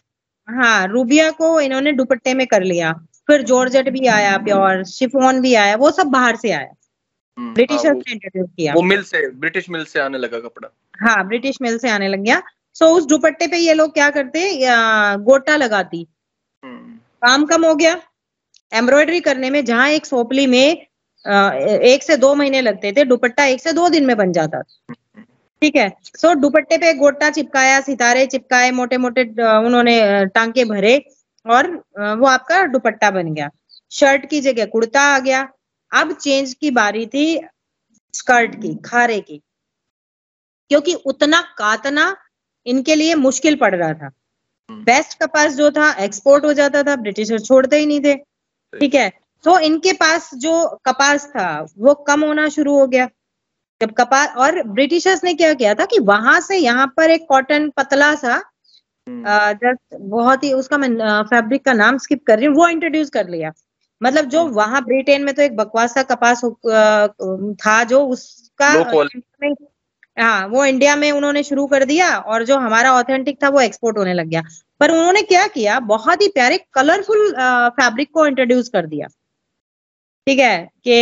[0.48, 2.92] हाँ रूबिया को इन्होंने दुपट्टे में कर लिया।
[3.32, 7.54] फिर जॉर्जेट भी आया प्योर शिफोन भी आया वो सब बाहर से आया। हम्म, हाँ,
[7.54, 11.28] ब्रिटिशर्स वो- ने इंट्रोड्यूस किया। वो मिल से ब्रिटिश मिल से आने लगा कपड़ा। हाँ
[11.28, 12.42] ब्रिटिश मिल से आने लग गया।
[12.74, 14.58] सो उस दुपट्टे पे ये लोग क्या करते
[15.16, 16.06] गोटा लगाती।
[16.64, 18.02] हम्म, काम कम हो गया।
[18.72, 20.86] एम्ब्रॉयडरी करने में जहाँ एक सोपली में
[21.78, 24.62] एक से दो महीने लगते थे दुपट्टा एक से दो दिन में बन जाता
[25.62, 25.92] ठीक है?
[26.04, 29.22] सो so, दुपट्टे पे गोटा चिपकाया सितारे चिपकाए मोटे मोटे
[29.58, 31.06] उन्होंने टांके भरे।
[31.46, 33.50] और वो आपका दुपट्टा बन गया।
[33.90, 35.48] शर्ट की जगह कुर्ता आ गया।
[35.94, 37.44] अब चेंज की बारी थी
[38.14, 39.38] स्कर्ट की खारे की।
[40.68, 42.16] क्योंकि उतना काटना
[42.66, 44.10] इनके लिए मुश्किल पड़ रहा था।
[44.70, 48.14] हम्म। बेस्ट कपास जो था एक्सपोर्ट हो जाता था ब्रिटिशर छोड़ते ही नहीं थे।
[48.80, 49.12] ठीक है?
[49.44, 53.08] तो इनके पास जो कपास था वो कम होना शुरू हो गया।
[53.82, 57.70] जब कपास और ब्रिटिशर्स ने क्या किया था कि वहाँ से यहाँ पर एक कॉटन
[57.70, 58.42] पतला सा हम्म,
[59.06, 63.28] जस्ट बहुत ही उसका मैं फैब्रिक का नाम स्किप कर रही हूँ वो इंट्रोड्यूस कर
[63.28, 63.52] लिया।
[64.00, 66.40] मतलब जो हम्म। वहाँ ब्रिटेन में तो एक बकवास सा कपास
[67.64, 68.68] था जो उसका
[70.16, 73.98] हाँ वो इंडिया में उन्होंने शुरू कर दिया और जो हमारा ऑथेंटिक था वो एक्सपोर्ट
[73.98, 74.42] होने लग गया।
[74.80, 77.30] पर उन्होंने क्या किया बहुत ही प्यारे कलरफुल
[77.76, 79.06] फैब्रिक को इंट्रोड्यूस कर दिया।
[80.26, 80.96] ठीक है कि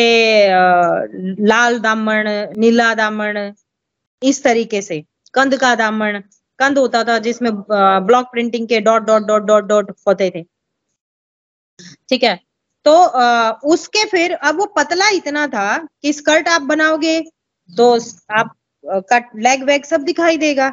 [1.44, 2.24] लाल दामन
[2.58, 3.52] नीला दामन
[4.22, 5.02] इस तरीके से
[5.34, 6.22] कंद का दामन
[6.60, 7.52] कंद होता था जिसमें
[8.06, 10.42] ब्लॉक प्रिंटिंग के dot dot dot dot dot होते थे।
[12.08, 12.38] ठीक है?
[12.86, 17.20] तो अ, उसके फिर अब वो पतला इतना था कि स्कर्ट आप बनाओगे
[17.70, 17.92] तो
[18.32, 18.54] आप
[19.12, 20.66] कट लेग वेग सब दिखाई देगा।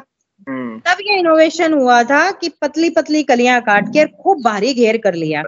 [0.46, 4.96] हम्म, तब ये इनोवेशन हुआ था कि पतली पतली कलियाँ काट के खूब भारी घेर
[4.98, 5.42] कर लिया।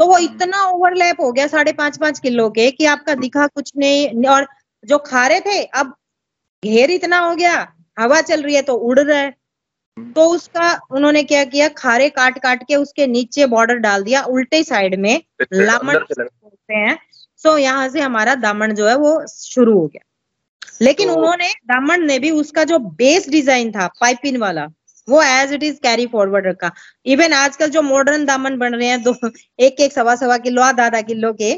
[0.00, 3.72] तो वो इतना ओवरलैप हो गया साढ़े पाँच पाँच किलो के कि आपका दिखा कुछ
[3.76, 4.46] नहीं और
[4.84, 5.94] जो खारे थे अब
[6.62, 7.56] घेर इतना हो गया
[7.96, 9.34] हवा चल रही है तो उड़ रहा है।
[9.98, 11.68] तो उसका उन्होंने क्या किया?
[11.68, 16.24] खारे काट काट के उसके नीचे बॉर्डर डाल दिया उल्टे साइड में लामन लामण अंदर
[16.24, 16.98] बोलते हैं।
[17.36, 20.04] सो यहाँ से हमारा दामन जो है वो शुरू हो गया।
[20.82, 24.66] लेकिन तो- उन्होंने दामन ने भी उसका जो बेस डिज़ाइन था पाइपिन वाला
[25.08, 26.72] वो as it is carry forward रखा।
[27.06, 29.14] इवन आजकल जो मॉडर्न दामन बन रहे हैं दो
[29.60, 31.54] एक एक सवा सवा किलो आधा आधा किलो के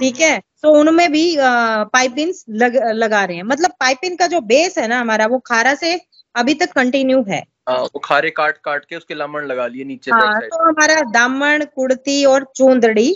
[0.00, 0.42] ठीक है?
[0.62, 1.36] तो उनमें भी
[1.84, 5.74] पाइपिन लग, लगा रहे हैं। मतलब पाइपिन का जो बेस है ना हमारा वो खारा
[5.74, 6.00] से
[6.34, 10.10] अभी तक कंटिन्यू है। हाँ वो खारे काट काट के उसके लामण लगा लिए नीचे
[10.10, 13.08] हाँ तो हमारा दामन कुर्ती और चूंदड़ी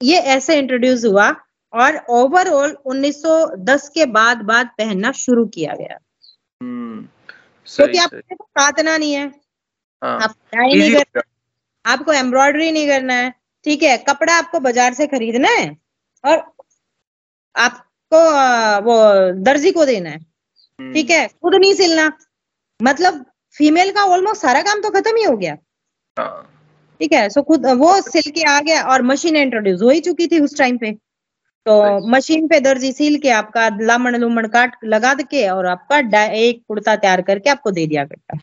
[0.00, 1.28] ये ऐसे इंट्रोड्यूस हुआ
[1.72, 5.98] और ओवरऑल 1910 के बाद बाद पहनना शुरू किया गया।
[6.60, 7.02] हम्म
[7.68, 9.26] क्योंकि आपको देखो काटना नहीं है।
[10.02, 11.22] हाँ आप डाई नहीं इजी कर
[11.84, 13.30] आपको एम्ब्रॉयडरी नहीं करना है
[13.66, 15.68] ठीक है कपड़ा आपको बाज़ार से खरीदना है
[16.24, 16.42] और
[17.54, 18.20] आपको
[18.84, 18.96] वो
[19.42, 22.10] दर्जी को देना है हम्म। ठीक है खुद नहीं सिलना
[22.80, 23.24] मतलब
[23.58, 25.56] फीमेल का ऑलमोस्ट सारा काम तो खत्म ही हो गया।
[26.16, 26.50] हाँ।
[27.00, 30.26] ठीक है सो खुद वो सिल के आ गया और मशीन इंट्रोड्यूस हो ही चुकी
[30.26, 30.92] थी उस टाइम पे।
[31.66, 31.74] तो
[32.08, 36.96] मशीन पे दर्जी सील के आपका लामण लुमण काट लगा के और आपका एक कुर्ता
[36.96, 38.36] तैयार करके आपको दे दिया करता।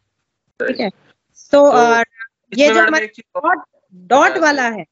[0.60, 3.63] ठीक है। तो तो ये जो हमारा डॉट
[4.10, 4.86] डॉट हाँ, वाला है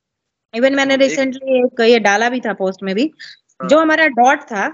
[0.54, 3.12] इवन मैंने रिसेंटली एक ये डाला भी था पोस्ट में भी।
[3.62, 4.68] हाँ। जो हमारा डॉट था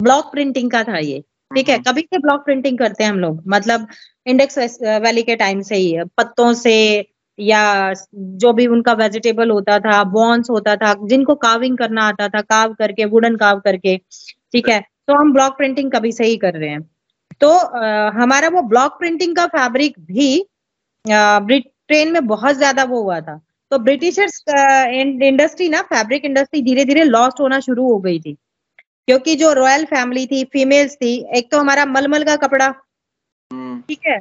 [0.00, 3.18] ब्लॉक प्रिंटिंग का था ये। ठीक है हम्म, कभी से ब्लॉक प्रिंटिंग करते हैं हम
[3.18, 3.86] लोग। मतलब
[4.26, 4.58] इंडेक्स
[5.02, 6.72] वैली के टाइम से ही पत्तों से
[7.38, 7.60] या
[8.42, 12.72] जो भी उनका वेजिटेबल होता था बॉन्स होता था जिनको काविंग करना आता था काव
[12.74, 13.96] करके वुडन काव करके
[14.52, 16.80] ठीक है। तो हम ब्लॉक प्रिंटिंग कभी से ही कर रहे हैं।
[17.40, 20.28] तो अ, हमारा वो ब्लॉक प्रिंटिंग का फैब्रिक भी
[21.04, 23.40] ब्रिटेन में बहुत ज़्यादा वो हुआ था।
[23.72, 28.36] तो ब्रिटिशर्स इंडस्ट्री ना फैब्रिक इंडस्ट्री धीरे धीरे लॉस्ट होना शुरू हो गई थी।
[29.08, 34.00] क्योंकि जो रॉयल फैमिली थी फीमेल्स थी एक तो हमारा मलमल का कपड़ा हम्म, ठीक
[34.06, 34.20] है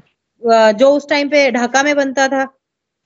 [0.73, 2.47] जो उस टाइम पे ढाका में बनता था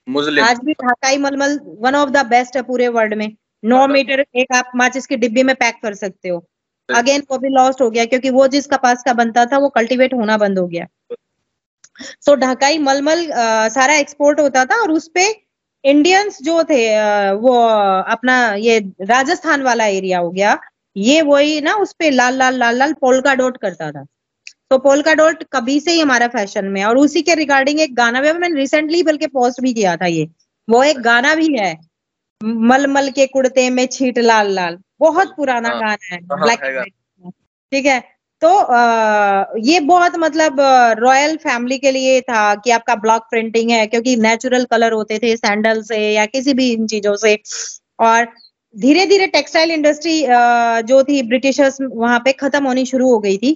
[0.06, 3.88] मुस्लिम। आज भी ढाकाई मलमल वन ऑफ़ द बेस्ट है पूरे वर्ल्ड में। नौ हाँ।
[3.88, 6.44] मीटर एक आप माचिस की डिब्बी में पैक कर सकते हो।
[6.88, 10.14] अगेन वो भी लॉस्ट हो गया क्योंकि वो जिस कपास का बनता था वो कल्टीवेट
[10.14, 10.86] होना बंद हो गया।
[12.20, 13.26] सो ढाकाई मलमल
[13.70, 15.26] सारा एक्सपोर्ट होता था और उसपे
[15.84, 16.82] इंडियंस जो थे
[17.34, 17.54] वो
[18.14, 20.58] अपना ये राजस्थान वाला एरिया हो गया
[20.96, 24.04] ये वही ना उस उसपे लाल लाल लाल लाल पोलका डॉट करता था।
[24.70, 28.20] तो पोलका डॉट कभी से ही हमारा फ़ैशन में और उसी के रिगार्डिंग एक गाना
[28.20, 30.28] भी मैंने रिसेंटली बल्कि पोस्ट भी किया था ये।
[30.70, 31.78] वो एक गाना भी है
[32.44, 36.84] मलमल के कुर्ते में छीट लाल लाल। बहुत पुराना हाँ, गाना है हाँ, ब्लैक हैगा।
[37.72, 38.00] ठीक है?
[38.42, 40.56] तो अ, ये बहुत मतलब
[40.98, 45.36] रॉयल फैमिली के लिए था कि आपका ब्लॉक प्रिंटिंग है क्योंकि नेचुरल कलर होते थे
[45.36, 47.38] सैंडल से या किसी भी इन चीज़ों से।
[48.00, 48.24] और
[48.74, 50.20] धीरे धीरे टेक्सटाइल इंडस्ट्री
[50.88, 53.52] जो थी ब्रिटिशर्स, वहाँ पे खत्म होनी शुरू हो गई थी।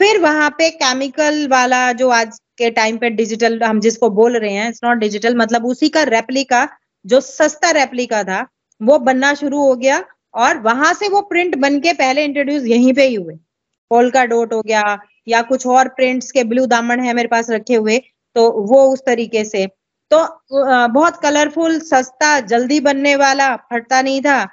[0.00, 4.52] फिर वहाँ पे केमिकल वाला जो आज के टाइम पे डिजिटल, हम जिसको बोल रहे
[4.52, 6.68] हैं इट्स नॉट डिजिटल मतलब उसी का रेप्लिका
[7.04, 8.46] जो सस्ता रेप्लिका था,
[8.80, 10.02] वो बनना शुरू हो गया
[10.34, 13.34] और वहाँ से वो प्रिंट बन के पहले इंट्रोड्यूस यहीं पे ही हुए।
[13.90, 17.74] पोलका डोट हो गया या कुछ और प्रिंट्स के ब्लू दामन है मेरे पास रखे
[17.74, 17.98] हुए
[18.36, 19.66] तो वो उस तरीके से
[20.10, 20.18] तो
[20.90, 24.44] बहुत कलरफुल सस्ता जल्दी बनने वाला फटता नहीं था।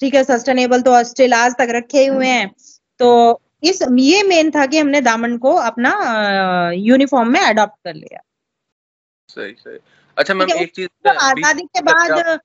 [0.00, 2.54] ठीक है सस्टेनेबल तो स्टिल आज तक रखे हुए हैं।
[3.00, 5.90] तो इस ये मेन था कि हमने दामन को अपना
[6.76, 8.20] यूनिफॉर्म में अडॉप्ट कर लिया।
[9.28, 9.78] सही सही।
[10.16, 12.38] अच्छा मैम एक चीज़ तो आज़ादी के बाद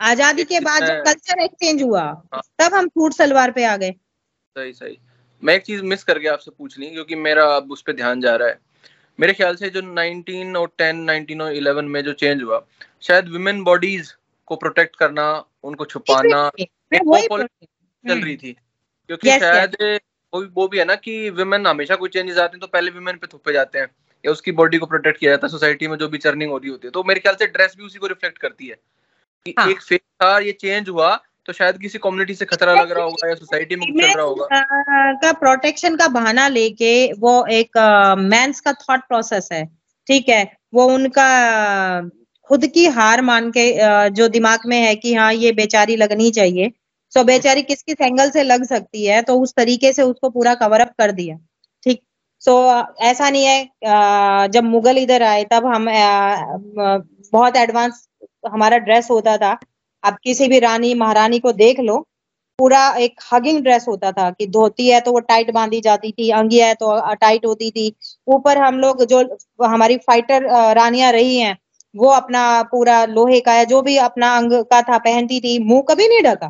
[0.00, 3.90] आज़ादी के बाद जब कल्चर एक्सचेंज हुआ हाँ। तब हम सूट सलवार पे आ गए।
[3.90, 4.98] सही सही।
[5.42, 8.34] मैं एक चीज़ मिस कर गया आपसे पूछनी क्योंकि मेरा अब उस पर ध्यान जा
[8.36, 8.58] रहा है।
[9.18, 12.64] मेरे ख्याल से जो 19 और 10 19 और 11 में जो चेंज हुआ
[13.00, 14.14] शायद विमेन बॉडीज
[14.46, 20.00] को प्रोटेक्ट करना उनको छुपाना चल रही थी क्योंकि yes, शायद yes.
[20.32, 22.90] वो भी वो भी है ना कि विमेन हमेशा कोई चेंजेस आते हैं तो पहले
[22.90, 23.88] विमेन पे थोपे जाते हैं
[24.24, 26.70] या उसकी बॉडी को प्रोटेक्ट किया जाता है सोसाइटी में जो भी चर्निंग हो रही
[26.70, 28.76] होती है तो मेरे ख्याल से ड्रेस भी उसी को रिफ्लेक्ट करती है
[29.46, 29.70] कि हाँ.
[29.70, 31.14] एक फेस था ये चेंज हुआ
[31.46, 34.46] तो शायद किसी कम्युनिटी से खतरा लग रहा होगा या सोसाइटी में चल रहा होगा।
[35.14, 37.78] का प्रोटेक्शन का बहाना लेके वो एक
[38.20, 39.64] मेंस का थॉट प्रोसेस है
[40.06, 40.42] ठीक है?
[40.74, 41.28] वो उनका
[42.50, 43.64] खुद की हार मान के
[44.10, 46.72] जो दिमाग में है कि हाँ ये बेचारी लगनी चाहिए।
[47.12, 50.54] सो बेचारी किस किस एंगल से लग सकती है तो उस तरीके से उसको पूरा
[50.54, 51.36] कवर अप कर दिया
[51.82, 52.02] ठीक?
[52.42, 52.54] सो
[53.02, 55.86] ऐसा नहीं है जब मुगल इधर आए तब हम
[57.32, 58.06] बहुत एडवांस
[58.46, 59.58] हमारा ड्रेस होता था
[60.06, 61.98] अब किसी भी रानी महारानी को देख लो
[62.58, 66.28] पूरा एक हगिंग ड्रेस होता था कि धोती है तो वो टाइट बांधी जाती थी
[66.32, 67.92] अंगी है तो टाइट होती थी।
[68.28, 69.22] ऊपर हम लोग जो
[69.64, 71.56] हमारी फाइटर रानियाँ रही हैं
[71.94, 75.82] वो अपना पूरा लोहे का है जो भी अपना अंग का था पहनती थी मुँह
[75.88, 76.46] कभी नहीं ढका।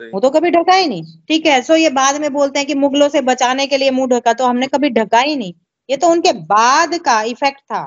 [0.00, 2.74] वो तो कभी ढका ही नहीं। ठीक है सो ये बाद में बोलते हैं कि
[2.76, 5.52] मुगलों से बचाने के लिए मुँह ढका तो हमने कभी ढका ही नहीं।
[5.88, 7.82] ये तो उनके बाद का इफ़ेक्ट था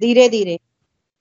[0.00, 0.58] धीरे धीरे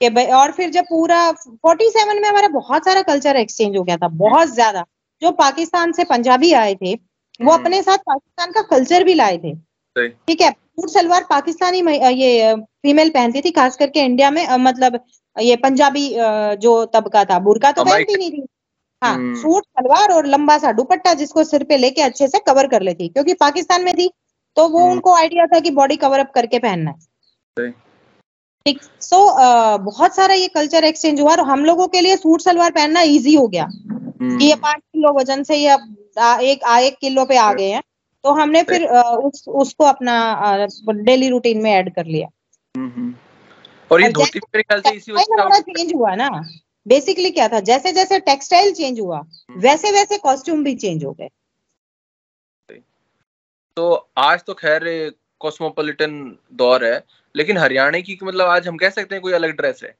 [0.01, 1.19] कि भाई और फिर जब पूरा
[1.65, 4.85] 47 में हमारा बहुत सारा कल्चर एक्सचेंज हो गया था बहुत ज़्यादा।
[5.21, 9.37] जो पाकिस्तान से पंजाबी आए थे वो हम्म। अपने साथ पाकिस्तान का कल्चर भी लाए
[9.37, 9.53] थे।
[9.95, 11.79] ठीक है सूट सलवार पाकिस्तानी
[12.13, 14.99] ये फीमेल पहनती थी खास करके इंडिया में मतलब
[15.35, 16.09] ये पंजाबी
[16.59, 18.45] जो तबका था बुरका तो पहनती नहीं थी।
[19.01, 22.67] हाँ हम्म। सूट सलवार और लंबा सा दुपट्टा जिसको सिर पे लेके अच्छे से कवर
[22.67, 24.09] कर लेती क्योंकि पाकिस्तान में थी
[24.57, 27.73] तो वो हम्म। उनको आइडिया था कि बॉडी कवर अप करके पहनना है।
[28.67, 29.17] ठीक। सो
[29.77, 33.35] बहुत सारा ये कल्चर एक्सचेंज हुआ और हम लोगों के लिए सूट सलवार पहनना इजी
[33.35, 35.73] हो गया। कि ये हम्म। पाँच किलो वज़न से ये
[36.51, 37.81] एक एक किलो पे आ गए हैं।
[38.23, 42.27] तो हमने फिर उस उसको अपना डेली रूटीन में ऐड कर लिया।
[43.91, 46.29] और ये धोती मेरे ख्याल से इसी वजह से चेंज हुआ ना।
[46.87, 47.59] बेसिकली क्या था?
[47.59, 51.29] जैसे जैसे टेक्सटाइल चेंज हुआ हम्म। वैसे वैसे कॉस्ट्यूम भी चेंज हो गए।
[53.77, 57.03] तो आज तो खैर कॉस्मोपोलिटन दौर है।
[57.37, 59.95] लेकिन हरियाणा की मतलब आज हम कह सकते हैं कोई अलग ड्रेस है।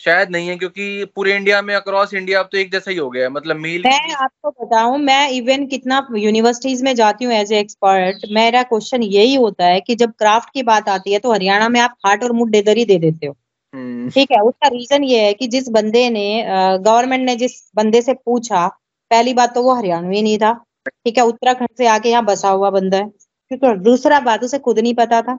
[0.00, 3.08] शायद नहीं है क्योंकि पूरे इंडिया में अक्रॉस इंडिया अब तो एक जैसा ही हो
[3.10, 7.52] गया है। मतलब मील मैं आपको बताऊँ मैं इवन कितना यूनिवर्सिटीज में जाती हूँ एज
[7.52, 11.32] ए एक्सपर्ट मेरा क्वेश्चन यही होता है कि जब क्राफ्ट की बात आती है तो
[11.32, 13.36] हरियाणा में आप हार्ट और मुड डेदर ही दे देते हो।
[13.74, 18.02] हम्म। ठीक है उसका रीजन ये है कि जिस बंदे ने गवर्नमेंट ने जिस बंदे
[18.02, 18.66] से पूछा
[19.10, 20.52] पहली बात तो वो हरियाणवी नहीं था।
[20.86, 24.58] ठीक है उत्तराखंड से आके यहाँ बसा हुआ बंदा है। ठीक है दूसरा बात उसे
[24.60, 25.36] खुद नहीं पता था।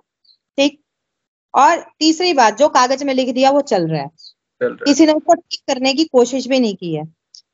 [0.58, 0.80] ठीक
[1.54, 4.10] और तीसरी बात जो कागज़ में लिख दिया वो चल रहा है।
[4.62, 7.04] किसी ने उसको ठीक करने की कोशिश भी नहीं की है।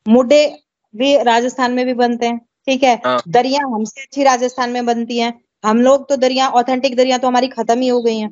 [0.07, 0.45] मुड्डे
[0.93, 2.95] भी राजस्थान में भी बनते हैं ठीक है?
[3.05, 5.33] हाँ। दरिया हमसे अच्छी राजस्थान में बनती हैं।
[5.65, 8.29] हम लोग तो दरिया ऑथेंटिक दरिया तो हमारी खत्म ही हो गई हैं।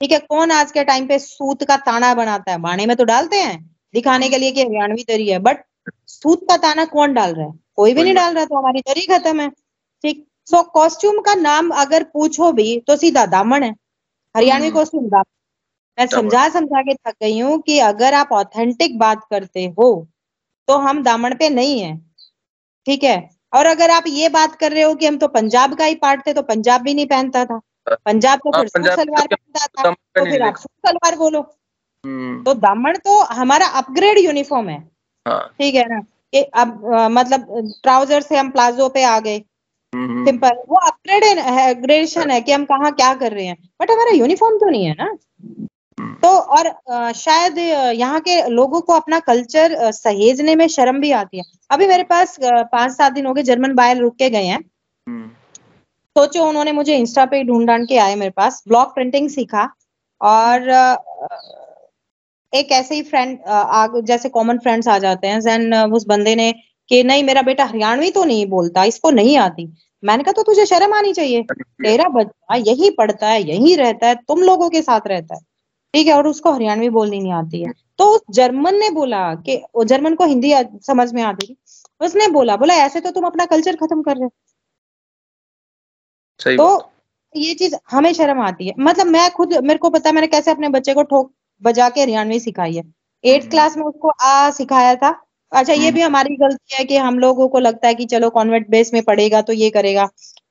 [0.00, 2.58] ठीक है कौन आज के टाइम पे सूत का ताना बनाता है?
[2.58, 3.58] बाणे में तो डालते हैं
[3.94, 5.64] दिखाने के लिए कि हरियाणवी दरी है बट
[6.06, 7.52] सूत का ताना कौन डाल रहा है?
[7.76, 9.48] कोई भी नहीं डाल रहा तो हमारी दरी खत्म है।
[10.04, 13.74] ठीक सो कॉस्ट्यूम का नाम अगर पूछो भी तो सीधा दामन है।
[14.36, 15.24] हरियाणवी हम्म। दामन
[15.98, 19.86] मैं समझा समझा के थक गई हूँ कि अगर आप ऑथेंटिक बात करते हो
[20.68, 21.96] तो हम दामन पे नहीं है।
[22.86, 23.16] ठीक है?
[23.52, 26.26] और अगर आप ये बात कर रहे हो कि हम तो पंजाब का ही पार्ट
[26.26, 30.24] थे तो पंजाब भी नहीं पहनता था। पंजाब तो फिर सूट सलवार पहनता था तो
[30.24, 31.40] फिर आप सूट सलवार बोलो।
[32.04, 34.78] हम्म। तो दामन तो हमारा अपग्रेड यूनिफॉर्म है।
[35.26, 36.00] हाँ। ठीक है ना?
[36.32, 37.46] कि अब मतलब
[37.82, 39.38] ट्राउज़र से हम प्लाजो पे आ गए।
[39.96, 43.90] Simple hmm. वो अपग्रेड है ग्रेडेशन है कि हम कहाँ क्या कर रहे हैं। बट
[43.90, 45.04] हमारा यूनिफॉर्म तो नहीं है ना।
[45.98, 51.10] हम्म। तो और आ, शायद यहाँ के लोगों को अपना कल्चर सहेजने में शर्म भी
[51.12, 54.44] आती है। अभी मेरे पास पाँच सात दिन हो गए जर्मन बायर रुक के गए
[54.44, 54.60] हैं।
[56.16, 59.68] सोचो उन्होंने मुझे इंस्टा पे ढूंढ ढांड के आए मेरे पास ब्लॉक प्रिंटिंग सीखा।
[60.20, 60.68] और
[62.52, 63.38] एक ऐसे ही फ्रेंड
[64.06, 66.54] जैसे कॉमन फ्रेंड्स आ जाते हैं जैन उस बंदे ने
[66.88, 69.72] कि नहीं मेरा बेटा हरियाणवी तो नहीं बोलता इसको नहीं आती।
[70.02, 74.14] मैंने कहा तो तुझे शर्म आनी चाहिए। तेरा बच्चा यही पढ़ता है यही रहता है
[74.28, 75.40] तुम लोगों के साथ रहता है।
[75.94, 79.56] ठीक है और उसको हरियाणवी बोलनी नहीं आती है। तो उस जर्मन ने बोला कि
[79.74, 81.56] वो जर्मन को हिंदी समझ में आती थी।
[82.00, 84.28] उसने बोला बोला ऐसे तो तुम अपना कल्चर खत्म कर रहे
[86.40, 86.90] सही तो
[87.34, 90.50] ये चीज़ हमें शर्म आती है। मतलब मैं खुद मेरे को पता है मैंने कैसे
[90.50, 92.82] अपने बच्चे को ठोक बजा के हरियाणवी सिखाई है।
[93.24, 95.10] एट्थ हम्म। क्लास में उसको आ सिखाया था।
[95.52, 98.30] अच्छा ये हम्म। भी हमारी गलती है कि हम लोगों को लगता है कि चलो
[98.30, 100.06] कॉन्वेंट बेस में पढ़ेगा तो ये करेगा।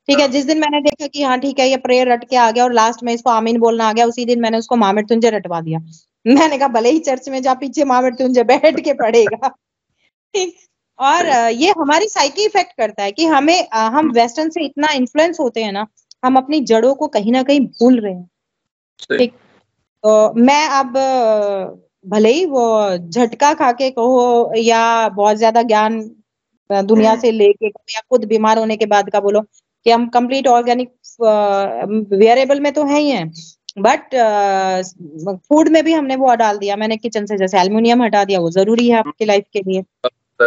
[0.10, 2.50] ठीक है। जिस दिन मैंने देखा कि हाँ ठीक है ये प्रेयर रट के आ
[2.52, 5.30] गया और लास्ट में इसको आमीन बोलना आ गया उसी दिन मैंने उसको मामिर तुंजे
[5.30, 5.80] रटवा दिया।
[6.26, 9.56] मैंने कहा भले ही चर्च में जा पीछे मामिर तुंजे बैठ के पढ़ेगा।
[11.00, 15.64] और ये हमारी साइकी इफ़ेक्ट करता है कि हमें हम वेस्टर्न से इतना इन्फ्लुएंस होते
[15.64, 15.86] हैं ना
[16.26, 18.30] हम अपनी जड़ों को कहीं ना कहीं भूल रहे हैं।
[19.10, 19.34] ठीक
[20.04, 20.94] तो मैं अब
[22.06, 22.64] भले ही वो
[22.98, 26.00] झटका खा के कहो या बहुत ज़्यादा ज्ञान
[26.70, 29.42] दुनिया। से लेके या खुद बीमार होने के बाद का बोलो
[29.86, 30.90] कि हम कंप्लीट ऑर्गेनिक
[32.14, 33.26] वेरिएबल में तो है ही है।
[33.78, 34.16] बट
[35.28, 38.50] फ़ूड में भी हमने वो डाल दिया। मैंने किचन से जैसे एल्युमिनियम हटा दिया वो
[38.52, 39.82] ज़रूरी है आपकी लाइफ के लिए।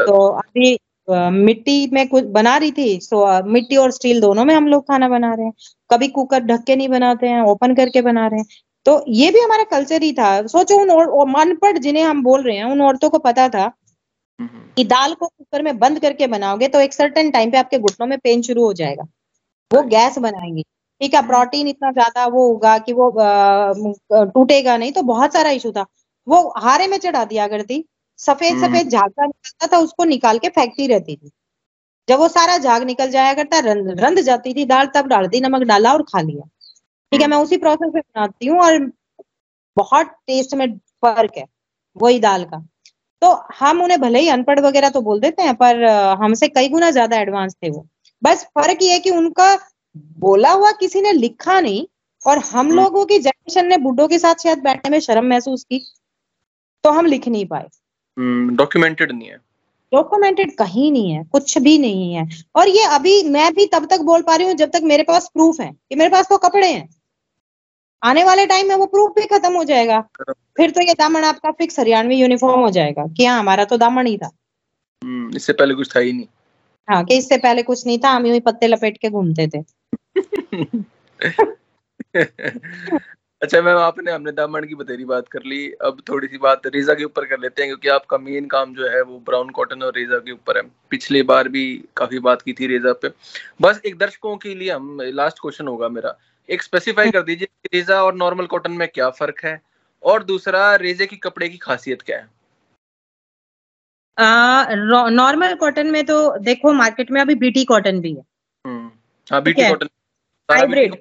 [0.07, 4.55] तो अभी मिट्टी में कुछ बना रही थी सो अ, मिट्टी और स्टील दोनों में
[4.55, 5.53] हम लोग खाना बना रहे हैं।
[5.91, 8.47] कभी कुकर ढक के नहीं बनाते हैं ओपन करके बना रहे हैं।
[8.89, 12.57] तो ये भी हमारा कल्चर ही था। सोचो उन और- अनपढ़ जिन्हें हम बोल रहे
[12.57, 13.63] हैं उन औरतों को पता था
[14.41, 17.79] हम्म। कि दाल को कुकर में बंद करके बनाओगे तो एक सर्टेन टाइम पे आपके
[17.79, 19.03] घुटनों में पेन शुरू हो जाएगा।
[19.73, 20.63] वो गैस बनाएँगी।
[21.01, 23.11] ठीक है प्रोटीन इतना ज़्यादा वो होगा कि वो
[24.25, 25.85] टूटेगा नहीं तो बहुत सारा इशू था।
[26.29, 27.85] वो हारे में चढ़ा दिया करती।
[28.19, 31.31] सफ़ेद हम्म। सफ़ेद झाग निकलता था उसको निकाल के फेंकती रहती थी।
[32.09, 35.41] जब वो सारा झाग निकल जाया करता रंध रंध जाती थी दाल तब डाल दी
[35.41, 36.49] नमक डाला और खा लिया।
[37.13, 38.79] ठीक है मैं उसी प्रोसेस में बनाती हूँ और
[39.77, 40.67] बहुत टेस्ट में
[41.05, 41.45] फ़र्क है
[41.97, 42.59] वही दाल का।
[43.23, 45.85] तो हम उन्हें भले ही अनपढ़ वगैरह तो बोल देते हैं पर
[46.21, 47.87] हमसे कई गुना ज़्यादा एडवांस थे वो।
[48.23, 49.55] बस फ़र्क ये है कि उनका
[50.19, 51.87] बोला हुआ किसी ने लिखा नहीं
[52.23, 55.65] और हम हम्म। लोगों की जनरेशन ने बुड्ढों के साथ शायद बैठने में शर्म महसूस
[55.65, 55.79] की
[56.85, 57.69] तो हम लिख नहीं पाए।
[58.57, 59.37] डॉक्यूमेंटेड नहीं है।
[59.93, 64.01] डॉक्यूमेंटेड कहीं नहीं है कुछ भी नहीं है। और ये अभी मैं भी तब तक
[64.03, 66.69] बोल पा रही हूँ जब तक मेरे पास प्रूफ है कि मेरे पास तो कपड़े
[66.69, 66.89] हैं।
[68.03, 70.09] आने वाले टाइम में वो प्रूफ भी खत्म हो जाएगा।
[70.57, 74.07] फिर तो ये दामन आपका फिक्स हरियाणवी यूनिफॉर्म हो जाएगा कि हाँ हमारा तो दामन
[74.07, 74.31] ही था।
[75.05, 76.27] हम्म, इससे पहले कुछ था ही नहीं।
[76.91, 79.65] हाँ कि इससे पहले कुछ नहीं था हम यूँ ही पत्ते लपेट के घूमते थे।
[83.43, 86.95] अच्छा मैम आपने हमने दामन की बतेरी बात कर ली। अब थोड़ी सी बात रेजा
[86.95, 89.93] के ऊपर कर लेते हैं क्योंकि आपका मेन काम जो है वो ब्राउन कॉटन और
[89.97, 93.11] रेजा के ऊपर है। पिछले बार भी काफ़ी बात की थी रेजा पे।
[93.61, 96.19] बस एक दर्शकों के लिए हम लास्ट क्वेश्चन होगा मेरा।
[96.51, 99.61] एक स्पेसिफाई कर दीजिए रेजा और नॉर्मल कॉटन में क्या फ़र्क है?
[100.03, 102.29] और दूसरा रेजे की कपड़े की खासियत क्या है?
[105.11, 108.23] नॉर्मल कॉटन में तो देखो मार्केट में अभी बीटी कॉटन भी है।
[108.67, 108.91] हम्म,
[109.33, 109.89] हाँ बीटी कॉटन
[110.51, 110.95] हाइब्रिड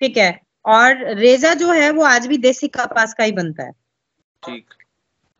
[0.00, 3.72] ठीक है। और रेजा जो है वो आज भी देसी कपास का ही बनता है।
[4.42, 4.74] ठीक।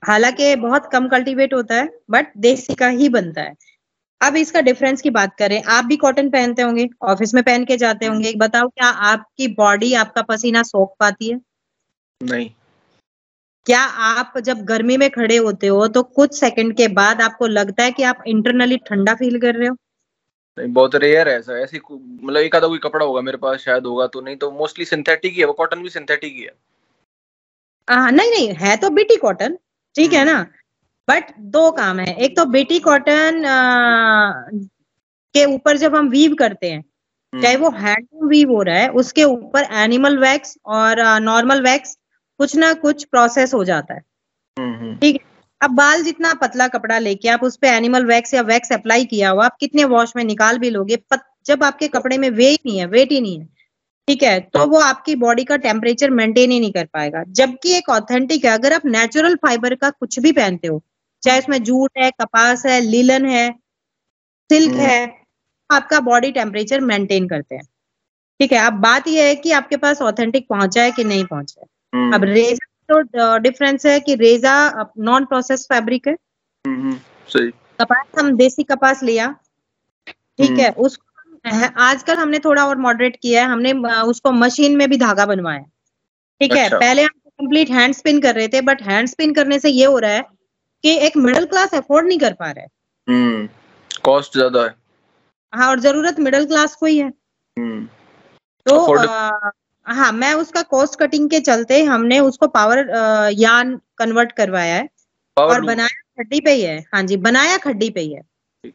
[0.03, 3.55] हालाँकि बहुत कम कल्टीवेट होता है बट देसी का ही बनता है।
[4.21, 7.77] अब इसका डिफरेंस की बात करें आप भी कॉटन पहनते होंगे ऑफ़िस में पहन के
[7.77, 11.41] जाते होंगे। बताओ क्या आपकी बॉडी आपका पसीना सोख पाती है?
[12.21, 12.51] नहीं।
[13.67, 17.83] क्या आप जब गर्मी में खड़े होते हो तो कुछ सेकंड के बाद आपको लगता
[17.83, 19.77] है कि आप इंटरनली ठंडा फील कर रहे हो?
[20.59, 23.87] नहीं बहुत रेयर है ऐसा। ऐसी मतलब एक आधा कोई कपड़ा होगा मेरे पास शायद
[23.87, 26.55] होगा तो नहीं तो मोस्टली सिंथेटिक ही है वो कॉटन भी सिंथेटिक ही है।
[27.89, 29.59] आ, नहीं नहीं है तो बीटी कॉटन
[29.97, 30.47] ठीक है ना?
[31.09, 33.43] बट दो काम है। एक तो बेटी कॉटन
[35.35, 38.89] के ऊपर जब हम वीव करते हैं हम्म, चाहे वो हैंड वीव हो रहा है
[38.95, 41.97] उसके ऊपर एनिमल वैक्स और नॉर्मल वैक्स
[42.41, 44.01] कुछ ना कुछ प्रोसेस हो जाता है।
[44.97, 45.33] ठीक है?
[45.61, 49.31] अब बाल जितना पतला कपड़ा लेके आप उस पर एनिमल वैक्स या वैक्स अप्लाई किया
[49.31, 52.59] हुआ आप कितने वॉश में निकाल भी लोगे पत, जब आपके कपड़े में वे ही
[52.67, 53.49] नहीं है वेट ही नहीं है
[54.09, 54.39] ठीक है?
[54.41, 58.51] तो वो आपकी बॉडी का टेम्परेचर मेंटेन ही नहीं कर पाएगा। जबकि एक ऑथेंटिक है
[58.51, 60.83] अगर आप नेचुरल फाइबर का कुछ भी पहनते हो
[61.25, 63.51] चाहे उसमें जूट है कपास है लीलन है
[64.51, 65.25] सिल्क हम्म। है
[65.71, 67.65] आपका बॉडी टेम्परेचर मेंटेन करते हैं
[68.41, 71.61] ठीक है अब बात यह है कि आपके पास ऑथेंटिक पहुँचा है कि नहीं पहुँचा
[71.61, 74.55] है हम्म, अब रेजा तो डिफरेंस है कि रेजा
[75.01, 76.17] नॉन प्रोसेस फैब्रिक है
[76.65, 76.97] हम्म,
[77.29, 77.51] सही
[77.81, 79.35] कपास हम देसी कपास लिया
[80.39, 81.03] ठीक। है उसको
[81.83, 83.73] आजकल हमने थोड़ा और मॉडरेट किया है हमने
[84.03, 85.67] उसको मशीन में भी धागा बनवाया है।
[86.41, 87.09] ठीक है अच्छा। पहले हम
[87.41, 90.23] कंप्लीट हैंड स्पिन कर रहे थे बट हैंड स्पिन करने से ये हो रहा है
[90.85, 92.69] कि एक मिडिल क्लास अफोर्ड नहीं कर पा रहा है।
[93.09, 93.49] हम्म
[94.05, 94.75] कॉस्ट ज़्यादा है।
[95.53, 97.85] हाँ और ज़रूरत मिडिल क्लास को ही है। हम्म
[98.67, 99.51] तो अ,
[99.87, 102.89] हाँ मैं उसका कॉस्ट कटिंग के चलते हमने उसको पावर
[103.39, 104.89] यान कन्वर्ट करवाया है।
[105.37, 108.23] और बनाया खड्डी पे ही है। हाँ जी बनाया खड्डी पे ही है।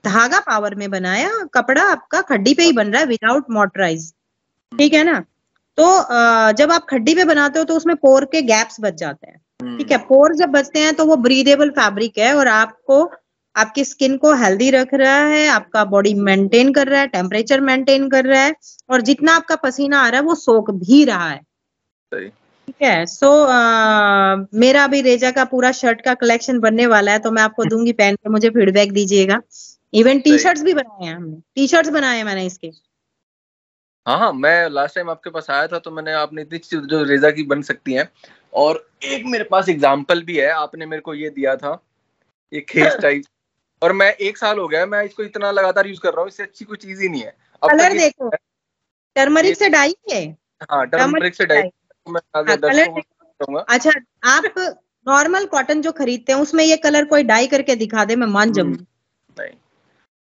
[0.05, 4.14] धागा पावर में बनाया कपड़ा आपका खड्डी पे ही बन रहा है विदाउट मोटराइज
[4.72, 5.20] ठीक है ना?
[5.78, 9.28] तो अ, जब आप खड्डी पे बनाते हो तो उसमें पोर के गैप्स बच जाते
[9.28, 13.03] हैं। हम्म, ठीक है पोर जब बचते हैं तो वो ब्रीदेबल फैब्रिक है और आपको
[13.55, 18.10] आपकी स्किन को हेल्दी रख रहा है आपका बॉडी मेंटेन कर रहा है टेम्परेचर मेंटेन
[18.10, 18.53] कर रहा है
[18.89, 21.39] और जितना आपका पसीना आ रहा है वो सोख भी रहा है।
[22.12, 23.32] ठीक है सो
[24.60, 27.93] मेरा अभी रेजा का पूरा शर्ट का कलेक्शन बनने वाला है तो मैं आपको दूँगी
[27.93, 29.41] पहन के मुझे फीडबैक दीजिएगा।
[29.93, 32.72] इवन टी शर्ट्स भी बनाए हैं हमने। टी शर्ट्स बनाए हैं मैंने इसके।
[34.05, 37.03] हाँ हाँ मैं लास्ट टाइम आपके पास आया था तो मैंने आपने इतनी चीज़ जो
[37.03, 38.10] रेजा की बन सकती हैं
[38.54, 41.82] और एक मेरे पास एग्ज़ाम्पल भी है आपने मेरे को ये दिया था
[42.52, 43.24] ये खेस टाइप
[43.82, 46.43] और मैं एक साल हो गया मैं इसको इतना लगातार यूज़ कर रहा हूँ इससे
[46.43, 48.30] अच्छी कोई चीज़ ही नहीं है। अब कलर देखो।
[49.16, 50.26] टर्मरिक से डाई है?
[50.72, 51.70] हाँ टर्मरिक से डाई।
[52.08, 53.91] हाँ, अच्छा
[54.24, 54.54] आप
[55.08, 58.47] नॉर्मल कॉटन जो खरीदते हैं उसमें ये कलर कोई डाई करके दिखा दे मैं मान
[58.47, 58.86] हम्म, जाऊँगी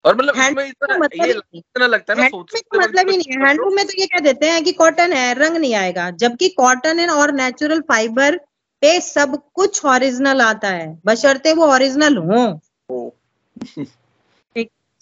[0.06, 3.36] और मतलब इतना मतलब इतना लगता है ना हैंडलूम सोच में तो मतलब ही नहीं
[3.36, 6.48] है। हैंडलूम में तो ये कह देते हैं कि कॉटन है रंग नहीं आएगा। जबकि
[6.48, 8.36] कॉटन है और नेचुरल फाइबर
[8.80, 12.60] पे सब कुछ ओरिजिनल आता है। बशर्ते वो ओरिजिनल हो।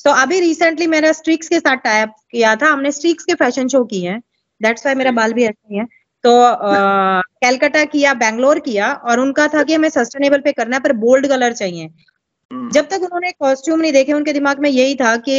[0.04, 3.84] तो अभी रिसेंटली मेरा स्ट्रिक्स के साथ टाइप किया था। हमने स्ट्रिक्स के फ़ैशन शो
[3.84, 4.22] किए हैं।
[4.62, 5.84] दैट्स वाई मेरा बाल भी ऐसे ही है।
[6.24, 6.30] तो
[7.44, 11.28] कैलकाटा किया बैंगलोर किया और उनका था कि हमें सस्टेनेबल पे करना है पर बोल्ड
[11.28, 11.88] कलर चाहिए।
[12.72, 15.36] जब तक उन्होंने कॉस्ट्यूम नहीं देखे उनके दिमाग में यही था कि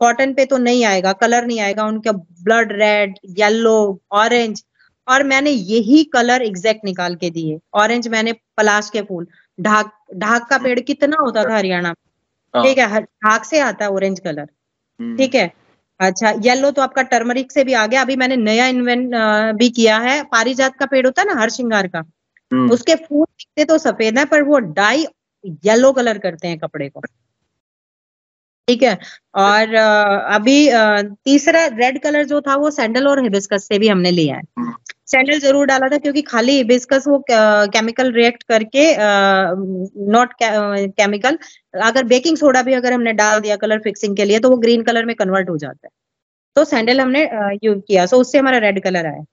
[0.00, 3.76] कॉटन पे तो नहीं आएगा कलर नहीं आएगा उनका ब्लड रेड येलो
[4.12, 4.62] ऑरेंज
[5.08, 9.26] और मैंने यही कलर एग्जैक्ट निकाल के दिए। ऑरेंज मैंने पलाश के फूल।
[9.58, 11.94] ढाक ढाक का पेड़ कितना होता था हरियाणा में?
[12.54, 14.46] हाँ, ठीक है ढाक से आता है ऑरेंज कलर
[15.00, 15.50] हम्म, ठीक है?
[16.00, 19.14] अच्छा येलो तो आपका टर्मरिक से भी आ गया। अभी मैंने नया इन्वेंट
[19.58, 23.24] भी किया है। पारिजात का पेड़ होता है ना हर श्रृंगार का हम्म, उसके फूल
[23.24, 25.06] दिखते तो सफ़ेद है पर वो डाई
[25.64, 27.00] येलो कलर करते हैं कपड़े को।
[28.68, 28.96] ठीक है?
[29.36, 30.56] और अभी
[31.24, 34.72] तीसरा रेड कलर जो था वो सैंडल और हिबिस्कस से भी हमने लिया है।
[35.06, 38.84] सैंडल ज़रूर डाला था क्योंकि खाली हिबिस्कस वो केमिकल रिएक्ट करके
[40.12, 41.38] नॉट केमिकल
[41.82, 44.82] अगर बेकिंग सोडा भी अगर हमने डाल दिया कलर फिक्सिंग के लिए तो वो ग्रीन
[44.82, 45.90] कलर में कन्वर्ट हो जाता है।
[46.56, 47.22] तो सैंडल हमने
[47.64, 49.24] यूज़ किया। सो उससे हमारा रेड कलर आया।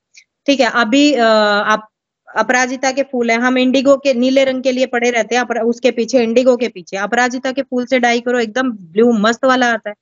[0.48, 0.70] ठीक है?
[0.74, 1.88] अभी आप
[2.36, 5.92] अपराजिता के फूल है। हम इंडिगो के नीले रंग के लिए पड़े रहते हैं उसके
[5.92, 9.90] पीछे इंडिगो के पीछे। अपराजिता के फूल से डाई करो एकदम ब्लू मस्त वाला आता
[9.90, 9.96] है।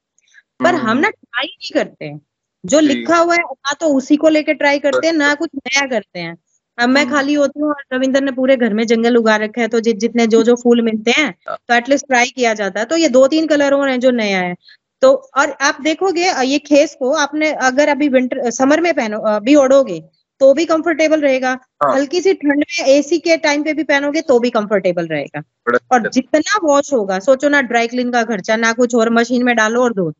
[0.60, 2.20] पर हम्म, हम ना ट्राई नहीं करते। हैं
[2.64, 5.86] जो। लिखा हुआ है ना तो उसी को लेके ट्राई करते हैं ना कुछ नया
[5.88, 6.36] करते हैं।
[6.78, 9.62] अब मैं हम्म। खाली होती हूँ और रविंदर ने पूरे घर में जंगल उगा रखा
[9.62, 12.86] है तो जि, जितने जो जो फूल मिलते हैं तो एटलीस्ट ट्राई किया जाता है।
[12.86, 14.56] तो ये दो तीन कलर और हैं जो नया है।
[15.02, 19.56] तो और आप देखोगे ये खेस को आपने अगर अभी विंटर समर में पहनो अभी
[19.56, 20.02] ओढ़ोगे
[20.40, 24.22] तो भी कंफर्टेबल रहेगा। हाँ। हल्की सी ठंड में एसी के टाइम पे भी पहनोगे
[24.22, 28.56] तो भी कंफर्टेबल रहेगा। और अच्छा, जितना वॉश होगा सोचो ना ड्राई क्लीन का खर्चा
[28.56, 30.14] ना कुछ और मशीन में डालो और धो।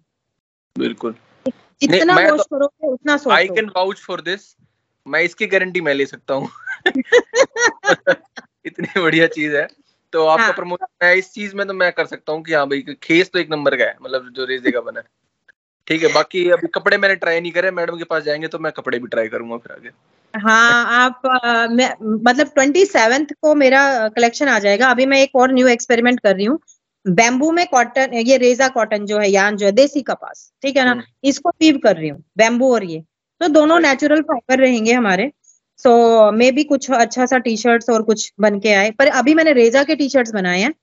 [0.78, 1.16] बिल्कुल।
[1.82, 4.56] जितना वॉश तो- करोगे उतना I can vouch for this
[5.08, 6.50] मैं इसकी गारंटी मैं ले सकता हूँ।
[8.66, 9.68] इतनी बढ़िया चीज़ है।
[10.14, 12.68] तो आपका हाँ। प्रमोशन मैं इस चीज़ में तो मैं कर सकता हूँ कि हाँ
[12.68, 15.06] भाई खेस तो एक नंबर का है मतलब जो रेजे का बना है।
[15.88, 18.72] ठीक है बाकी अभी कपड़े मैंने ट्राई नहीं करे मैडम के पास जाएँगे तो मैं
[18.72, 19.90] कपड़े भी ट्राई करूँगा फिर आगे।
[20.34, 25.36] हाँ आप अ, मैं मतलब ट्वेंटी सेवेंथ को मेरा कलेक्शन आ जाएगा। अभी मैं एक
[25.36, 26.60] और न्यू एक्सपेरिमेंट कर रही हूँ।
[27.06, 30.86] बैम्बू में कॉटन ये रेजा कॉटन जो है यान जो है देसी कपास ठीक है
[30.86, 30.92] ना?
[30.92, 33.04] हम्म। इसको वीव कर रही हूँ बैम्बू और ये।
[33.42, 35.32] तो दोनों नेचुरल फाइबर रहेंगे हमारे।
[35.80, 39.34] सो मे भी कुछ अच्छा सा टी शर्ट्स और कुछ बन के आए पर अभी
[39.34, 40.74] मैंने रेजा के टी शर्ट्स बनाए हैं।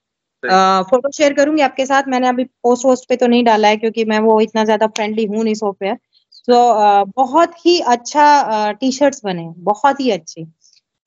[0.44, 4.04] फ़ोटो शेयर करूँगी आपके साथ। मैंने अभी पोस्ट वोस्ट पे तो नहीं डाला है क्योंकि
[4.04, 5.94] मैं वो इतना ज़्यादा फ्रेंडली हूँ नहीं सॉफ्टवेयर
[6.48, 10.44] तो बहुत ही अच्छा टी शर्ट्स बने बहुत ही अच्छे।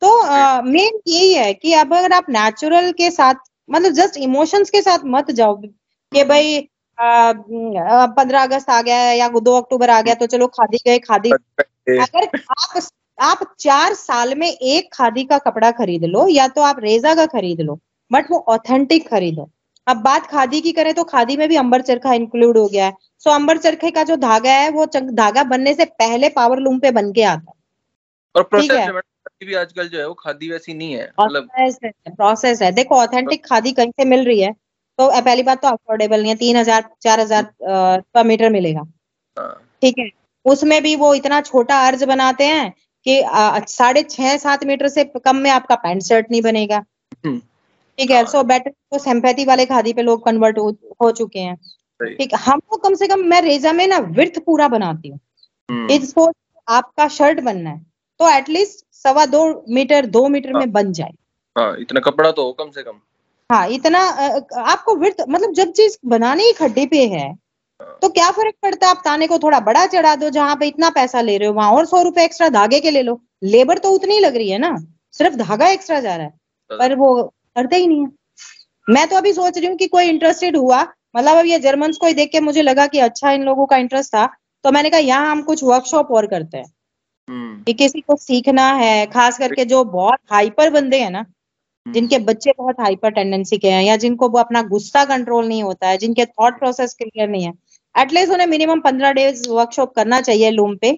[0.01, 0.23] तो
[0.61, 3.35] मेन यही है कि अब अगर आप नेचुरल के साथ
[3.69, 9.27] मतलब जस्ट इमोशंस के साथ मत जाओ कि भाई पंद्रह अगस्त आ गया है या
[9.29, 11.31] दो अक्टूबर आ गया तो चलो खादी गए खादी
[11.89, 12.81] अगर आप
[13.21, 17.25] आप चार साल में एक खादी का कपड़ा खरीद लो या तो आप रेजा का
[17.25, 17.79] खरीद लो।
[18.13, 19.49] बट वो ऑथेंटिक खरीदो।
[19.87, 22.93] अब बात खादी की करें तो खादी में भी अंबर चरखा इंक्लूड हो गया है।
[23.25, 26.91] सो अंबर चरखे का जो धागा है वो धागा बनने से पहले पावर लूम पे
[26.93, 27.61] बन के आता है।
[28.35, 29.01] और प्रोसेस है।
[29.41, 31.49] भी आजकल जो है वो खादी वैसी नहीं है मतलब
[32.09, 34.51] प्रोसेस है देखो ऑथेंटिक खादी कहीं से मिल रही है
[34.99, 38.81] तो पहली बात तो अफोर्डेबल नहीं है। तीन हज़ार चार हज़ार पर मीटर मिलेगा।
[39.37, 40.09] हाँ, ठीक है।
[40.45, 42.69] उसमें भी वो इतना छोटा अर्ज़ बनाते हैं
[43.05, 43.21] कि
[43.69, 46.83] साढ़े छह सात मीटर से कम में आपका पैंट शर्ट नहीं बनेगा।
[47.25, 47.41] हम्म।
[47.99, 50.69] ठीक है हाँ। सो बेटर तो सिंपैथी वाले खादी पे लोग कन्वर्ट हो,
[51.01, 51.55] हो चुके हैं।
[51.99, 55.19] ठीक है हमको कम से कम मैं रेजा में ना विर्थ पूरा बनाती हूँ।
[55.69, 56.31] हम्म, इसको
[56.67, 57.85] आपका शर्ट बनना है।
[58.19, 61.13] तो एटलीस्ट सवा दो मीटर दो मीटर में बन जाए।
[61.55, 62.99] हाँ इतना कपड़ा तो हो कम से कम।
[63.49, 63.99] हाँ इतना
[64.63, 67.33] आपको विर्थ मतलब जब चीज़ बनाने ही खड्डे पे है
[68.01, 68.91] तो क्या फ़र्क पड़ता है?
[68.91, 71.71] आप ताने को थोड़ा बड़ा चढ़ा दो जहाँ पे इतना पैसा ले रहे हो वहाँ
[71.71, 74.75] और सौ रुपए एक्स्ट्रा धागे के ले लो। लेबर तो उतनी लग रही है ना।
[75.13, 76.33] सिर्फ़ धागा एक्स्ट्रा जा रहा है।
[76.71, 78.11] पर वो करते ही नहीं है
[78.87, 80.81] मैं तो अभी सोच रही हूँ कि कोई इंटरेस्टेड हुआ
[81.15, 83.77] मतलब अब ये जर्मन को ही देख के मुझे लगा कि अच्छा इन लोगों का
[83.77, 84.25] इंटरेस्ट था
[84.65, 86.71] तो मैंने कहा यहाँ हम कुछ वर्कशॉप और करते हैं
[87.27, 91.93] हम्म। कि किसी को सीखना है खास करके जो बहुत हाइपर बंदे हैं ना हम्म।
[91.93, 95.87] जिनके बच्चे बहुत हाइपर टेंडेंसी के हैं या जिनको वो अपना गुस्सा कंट्रोल नहीं होता
[95.87, 97.53] है जिनके थॉट प्रोसेस क्लियर नहीं है
[97.95, 100.97] एटलीस्ट उन्हें मिनिमम पंद्रह डेज़ वर्कशॉप करना चाहिए लूम पे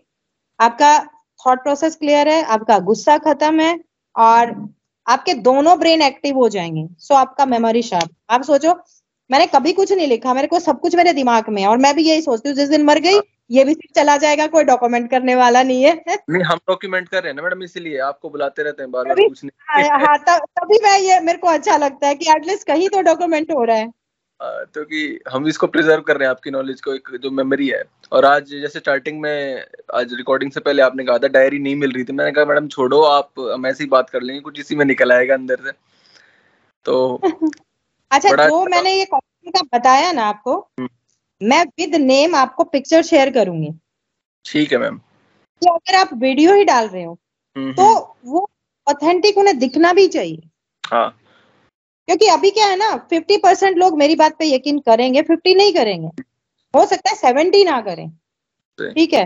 [0.60, 0.98] आपका
[1.40, 3.80] थॉट प्रोसेस क्लियर है आपका गुस्सा खत्म है
[4.16, 4.54] और
[5.08, 8.74] आपके दोनों ब्रेन एक्टिव हो जाएँगे। सो आपका मेमोरी शार्प आप सोचो
[9.30, 11.96] मैंने कभी कुछ नहीं लिखा मेरे को सब कुछ मेरे दिमाग में है और मैं
[11.96, 13.20] भी यही सोचती हूँ जिस दिन मर गई
[13.52, 15.94] ये भी सिर्फ़ चला जाएगा कोई डॉक्यूमेंट करने वाला नहीं है।
[16.30, 19.16] नहीं हम डॉक्यूमेंट कर रहे हैं ना मैडम इसीलिए आपको बुलाते रहते हैं बार बार
[19.16, 20.18] पूछने। हाँ, हाँ
[20.50, 23.78] तभी मैं ये मेरे को अच्छा लगता है कि एटलीस्ट कहीं तो डॉक्यूमेंट हो रहा
[23.78, 23.92] है।
[24.46, 27.84] तो कि हम इसको प्रिजर्व कर रहे हैं आपकी नॉलेज को एक जो मेमोरी है।
[28.12, 31.92] और आज जैसे स्टार्टिंग में आज रिकॉर्डिंग से पहले आपने कहा था डायरी नहीं मिल
[31.92, 34.76] रही थी। मैंने कहा मैडम छोड़ो आप हम ऐसे ही बात कर लेंगे कुछ इसी
[34.76, 35.72] में निकल आएगा अंदर से।
[36.86, 37.20] तो
[38.12, 40.90] अच्छा जो अच्छा मैंने ये का बताया ना आपको हम्म।
[41.42, 43.74] मैं विद नेम आपको पिक्चर शेयर करूँगी।
[44.46, 44.98] ठीक है मैम
[45.62, 47.18] तो अगर आप वीडियो ही डाल रहे हो
[47.56, 48.50] हम्म, तो हम्म। वो
[48.88, 50.50] ऑथेंटिक उन्हें दिखना भी चाहिए।
[50.86, 51.18] हाँ।
[52.08, 55.74] क्योंकि अभी क्या है ना फिफ्टी परसेंट लोग मेरी बात पे यकीन करेंगे फिफ्टी नहीं
[55.74, 56.08] करेंगे।
[56.76, 58.10] हो सकता है सेवेंटी ना करें।
[58.80, 59.26] ठीक है?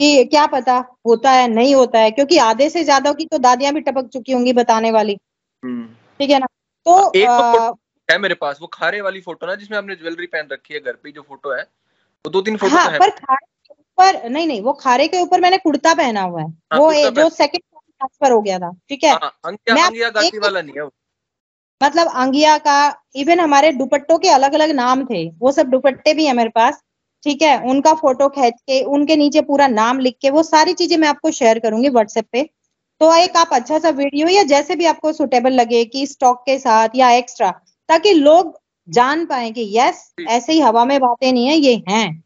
[0.00, 3.74] कि क्या पता होता है नहीं होता है क्योंकि आधे से ज़्यादा की तो दादियाँ
[3.74, 5.16] भी टपक चुकी होंगी बताने वाली।
[5.64, 6.46] ठीक है ना?
[6.86, 10.48] तो, एक तो है मेरे पास वो खारे वाली फ़ोटो ना जिसमें आपने ज्वेलरी पहन
[10.52, 13.46] रखी है घर पे जो फ़ोटो है वो दो तीन फ़ोटो हाँ, है। पर खारे
[13.46, 16.92] के ऊपर नहीं नहीं वो खारे के ऊपर मैंने कुर्ता पहना हुआ है। हाँ, वो
[16.92, 19.10] जो सेकंड ट्रांसफ़र हो गया था। ठीक है?
[19.10, 20.88] हाँ, अंगिया, अंगिया गाती वाला नहीं है
[21.82, 22.76] मतलब अंगिया का
[23.16, 26.82] इवन हमारे दुपट्टों के अलग अलग नाम थे वो सब दुपट्टे भी है मेरे पास
[27.24, 27.58] ठीक है?
[27.70, 31.30] उनका फ़ोटो खींच के उनके नीचे पूरा नाम लिख के वो सारी चीज़ें मैं आपको
[31.30, 32.42] शेयर करूँगी व्हाट्सएप पे।
[33.00, 36.58] तो एक आप अच्छा सा वीडियो या जैसे भी आपको सुटेबल लगे कि स्टॉक के
[36.58, 37.50] साथ या एक्स्ट्रा
[37.88, 42.24] ताकि लोग जान पाए कि यस ऐसे ही हवा में बातें नहीं है ये हैं।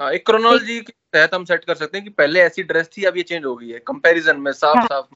[0.00, 3.04] हाँ, एक क्रोनोलॉजी के तहत हम सेट कर सकते हैं कि पहले ऐसी ड्रेस थी
[3.04, 5.14] अब ये चेंज हो गई है कंपैरिजन में साफ़ हाँ, साफ़।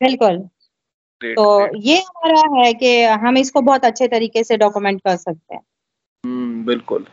[0.00, 0.48] बिल्कुल।
[1.24, 5.62] तो ये हमारा है कि हम इसको बहुत अच्छे तरीके से डॉक्यूमेंट कर सकते हैं।
[6.24, 7.06] हम्म बिल्कुल।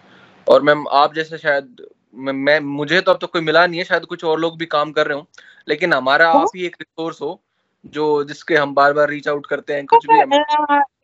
[0.47, 1.85] और मैम आप जैसे शायद
[2.15, 4.65] मैं, मैं मुझे तो अब तो कोई मिला नहीं है शायद कुछ और लोग भी
[4.65, 5.27] काम कर रहे हो।
[5.67, 7.39] लेकिन हमारा आप ही एक रिसोर्स हो
[7.85, 10.19] जो जिसके हम बार बार रीच आउट करते हैं कुछ भी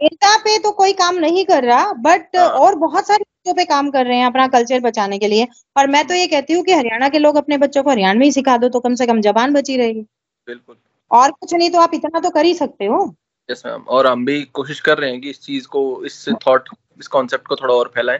[0.05, 2.47] इंटा पे तो कोई काम नहीं कर रहा बट हाँ.
[2.47, 5.47] और बहुत सारी चीज़ों पे काम कर रहे हैं अपना कल्चर बचाने के लिए।
[5.77, 8.31] और मैं तो ये कहती हूँ कि हरियाणा के लोग अपने बच्चों को हरियाणवी ही
[8.31, 10.01] सिखा दो तो कम से कम जबान बची रहेगी
[10.47, 10.75] बिल्कुल।
[11.11, 13.03] और कुछ नहीं तो आप इतना तो कर ही सकते हो।
[13.49, 16.69] यस मैम और हम भी कोशिश कर रहे हैं कि इस चीज़ को इस थॉट
[16.99, 18.19] इस कॉन्सेप्ट को थोड़ा और फैलाएँ।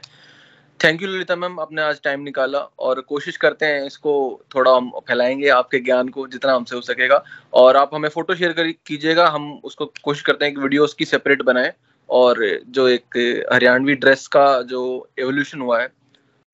[0.79, 4.13] थैंक यू ललिता मैम आपने आज टाइम निकाला और कोशिश करते हैं इसको
[4.55, 7.23] थोड़ा हम फैलाएँगे आपके ज्ञान को जितना हमसे हो सकेगा।
[7.53, 11.41] और आप हमें फ़ोटो शेयर कीजिएगा। हम उसको कोशिश करते हैं कि वीडियो उसकी सेपरेट
[11.41, 11.73] बनाए।
[12.09, 13.17] और जो एक
[13.53, 14.81] हरियाणवी ड्रेस का जो
[15.19, 15.87] एवोल्यूशन हुआ है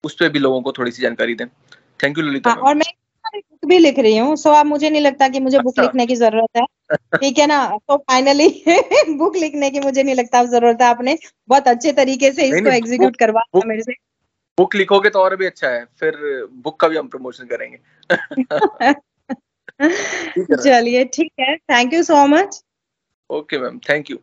[0.04, 1.46] उस पर भी लोगों को थोड़ी सी जानकारी दें।
[2.02, 2.92] थैंक यू ललिता और मैं
[3.36, 6.06] बुक भी लिख रही हूँ सो अब मुझे नहीं लगता कि मुझे बुक अच्छा। लिखने
[6.06, 6.64] की ज़रूरत है।
[6.96, 7.78] ठीक है ना?
[7.88, 8.64] तो फाइनली
[9.08, 11.18] बुक लिखने की मुझे नहीं लगता ज़रूरत है। आपने
[11.48, 13.92] बहुत अच्छे तरीके से इसको एग्जीक्यूट करवा मेरे से।
[14.58, 16.12] बुक लिखोगे तो और भी अच्छा है फिर
[16.52, 17.78] बुक का भी हम प्रमोशन करेंगे।
[20.56, 22.64] चलिए ठीक है। Thank you so much
[23.30, 24.16] okay ma'am thank you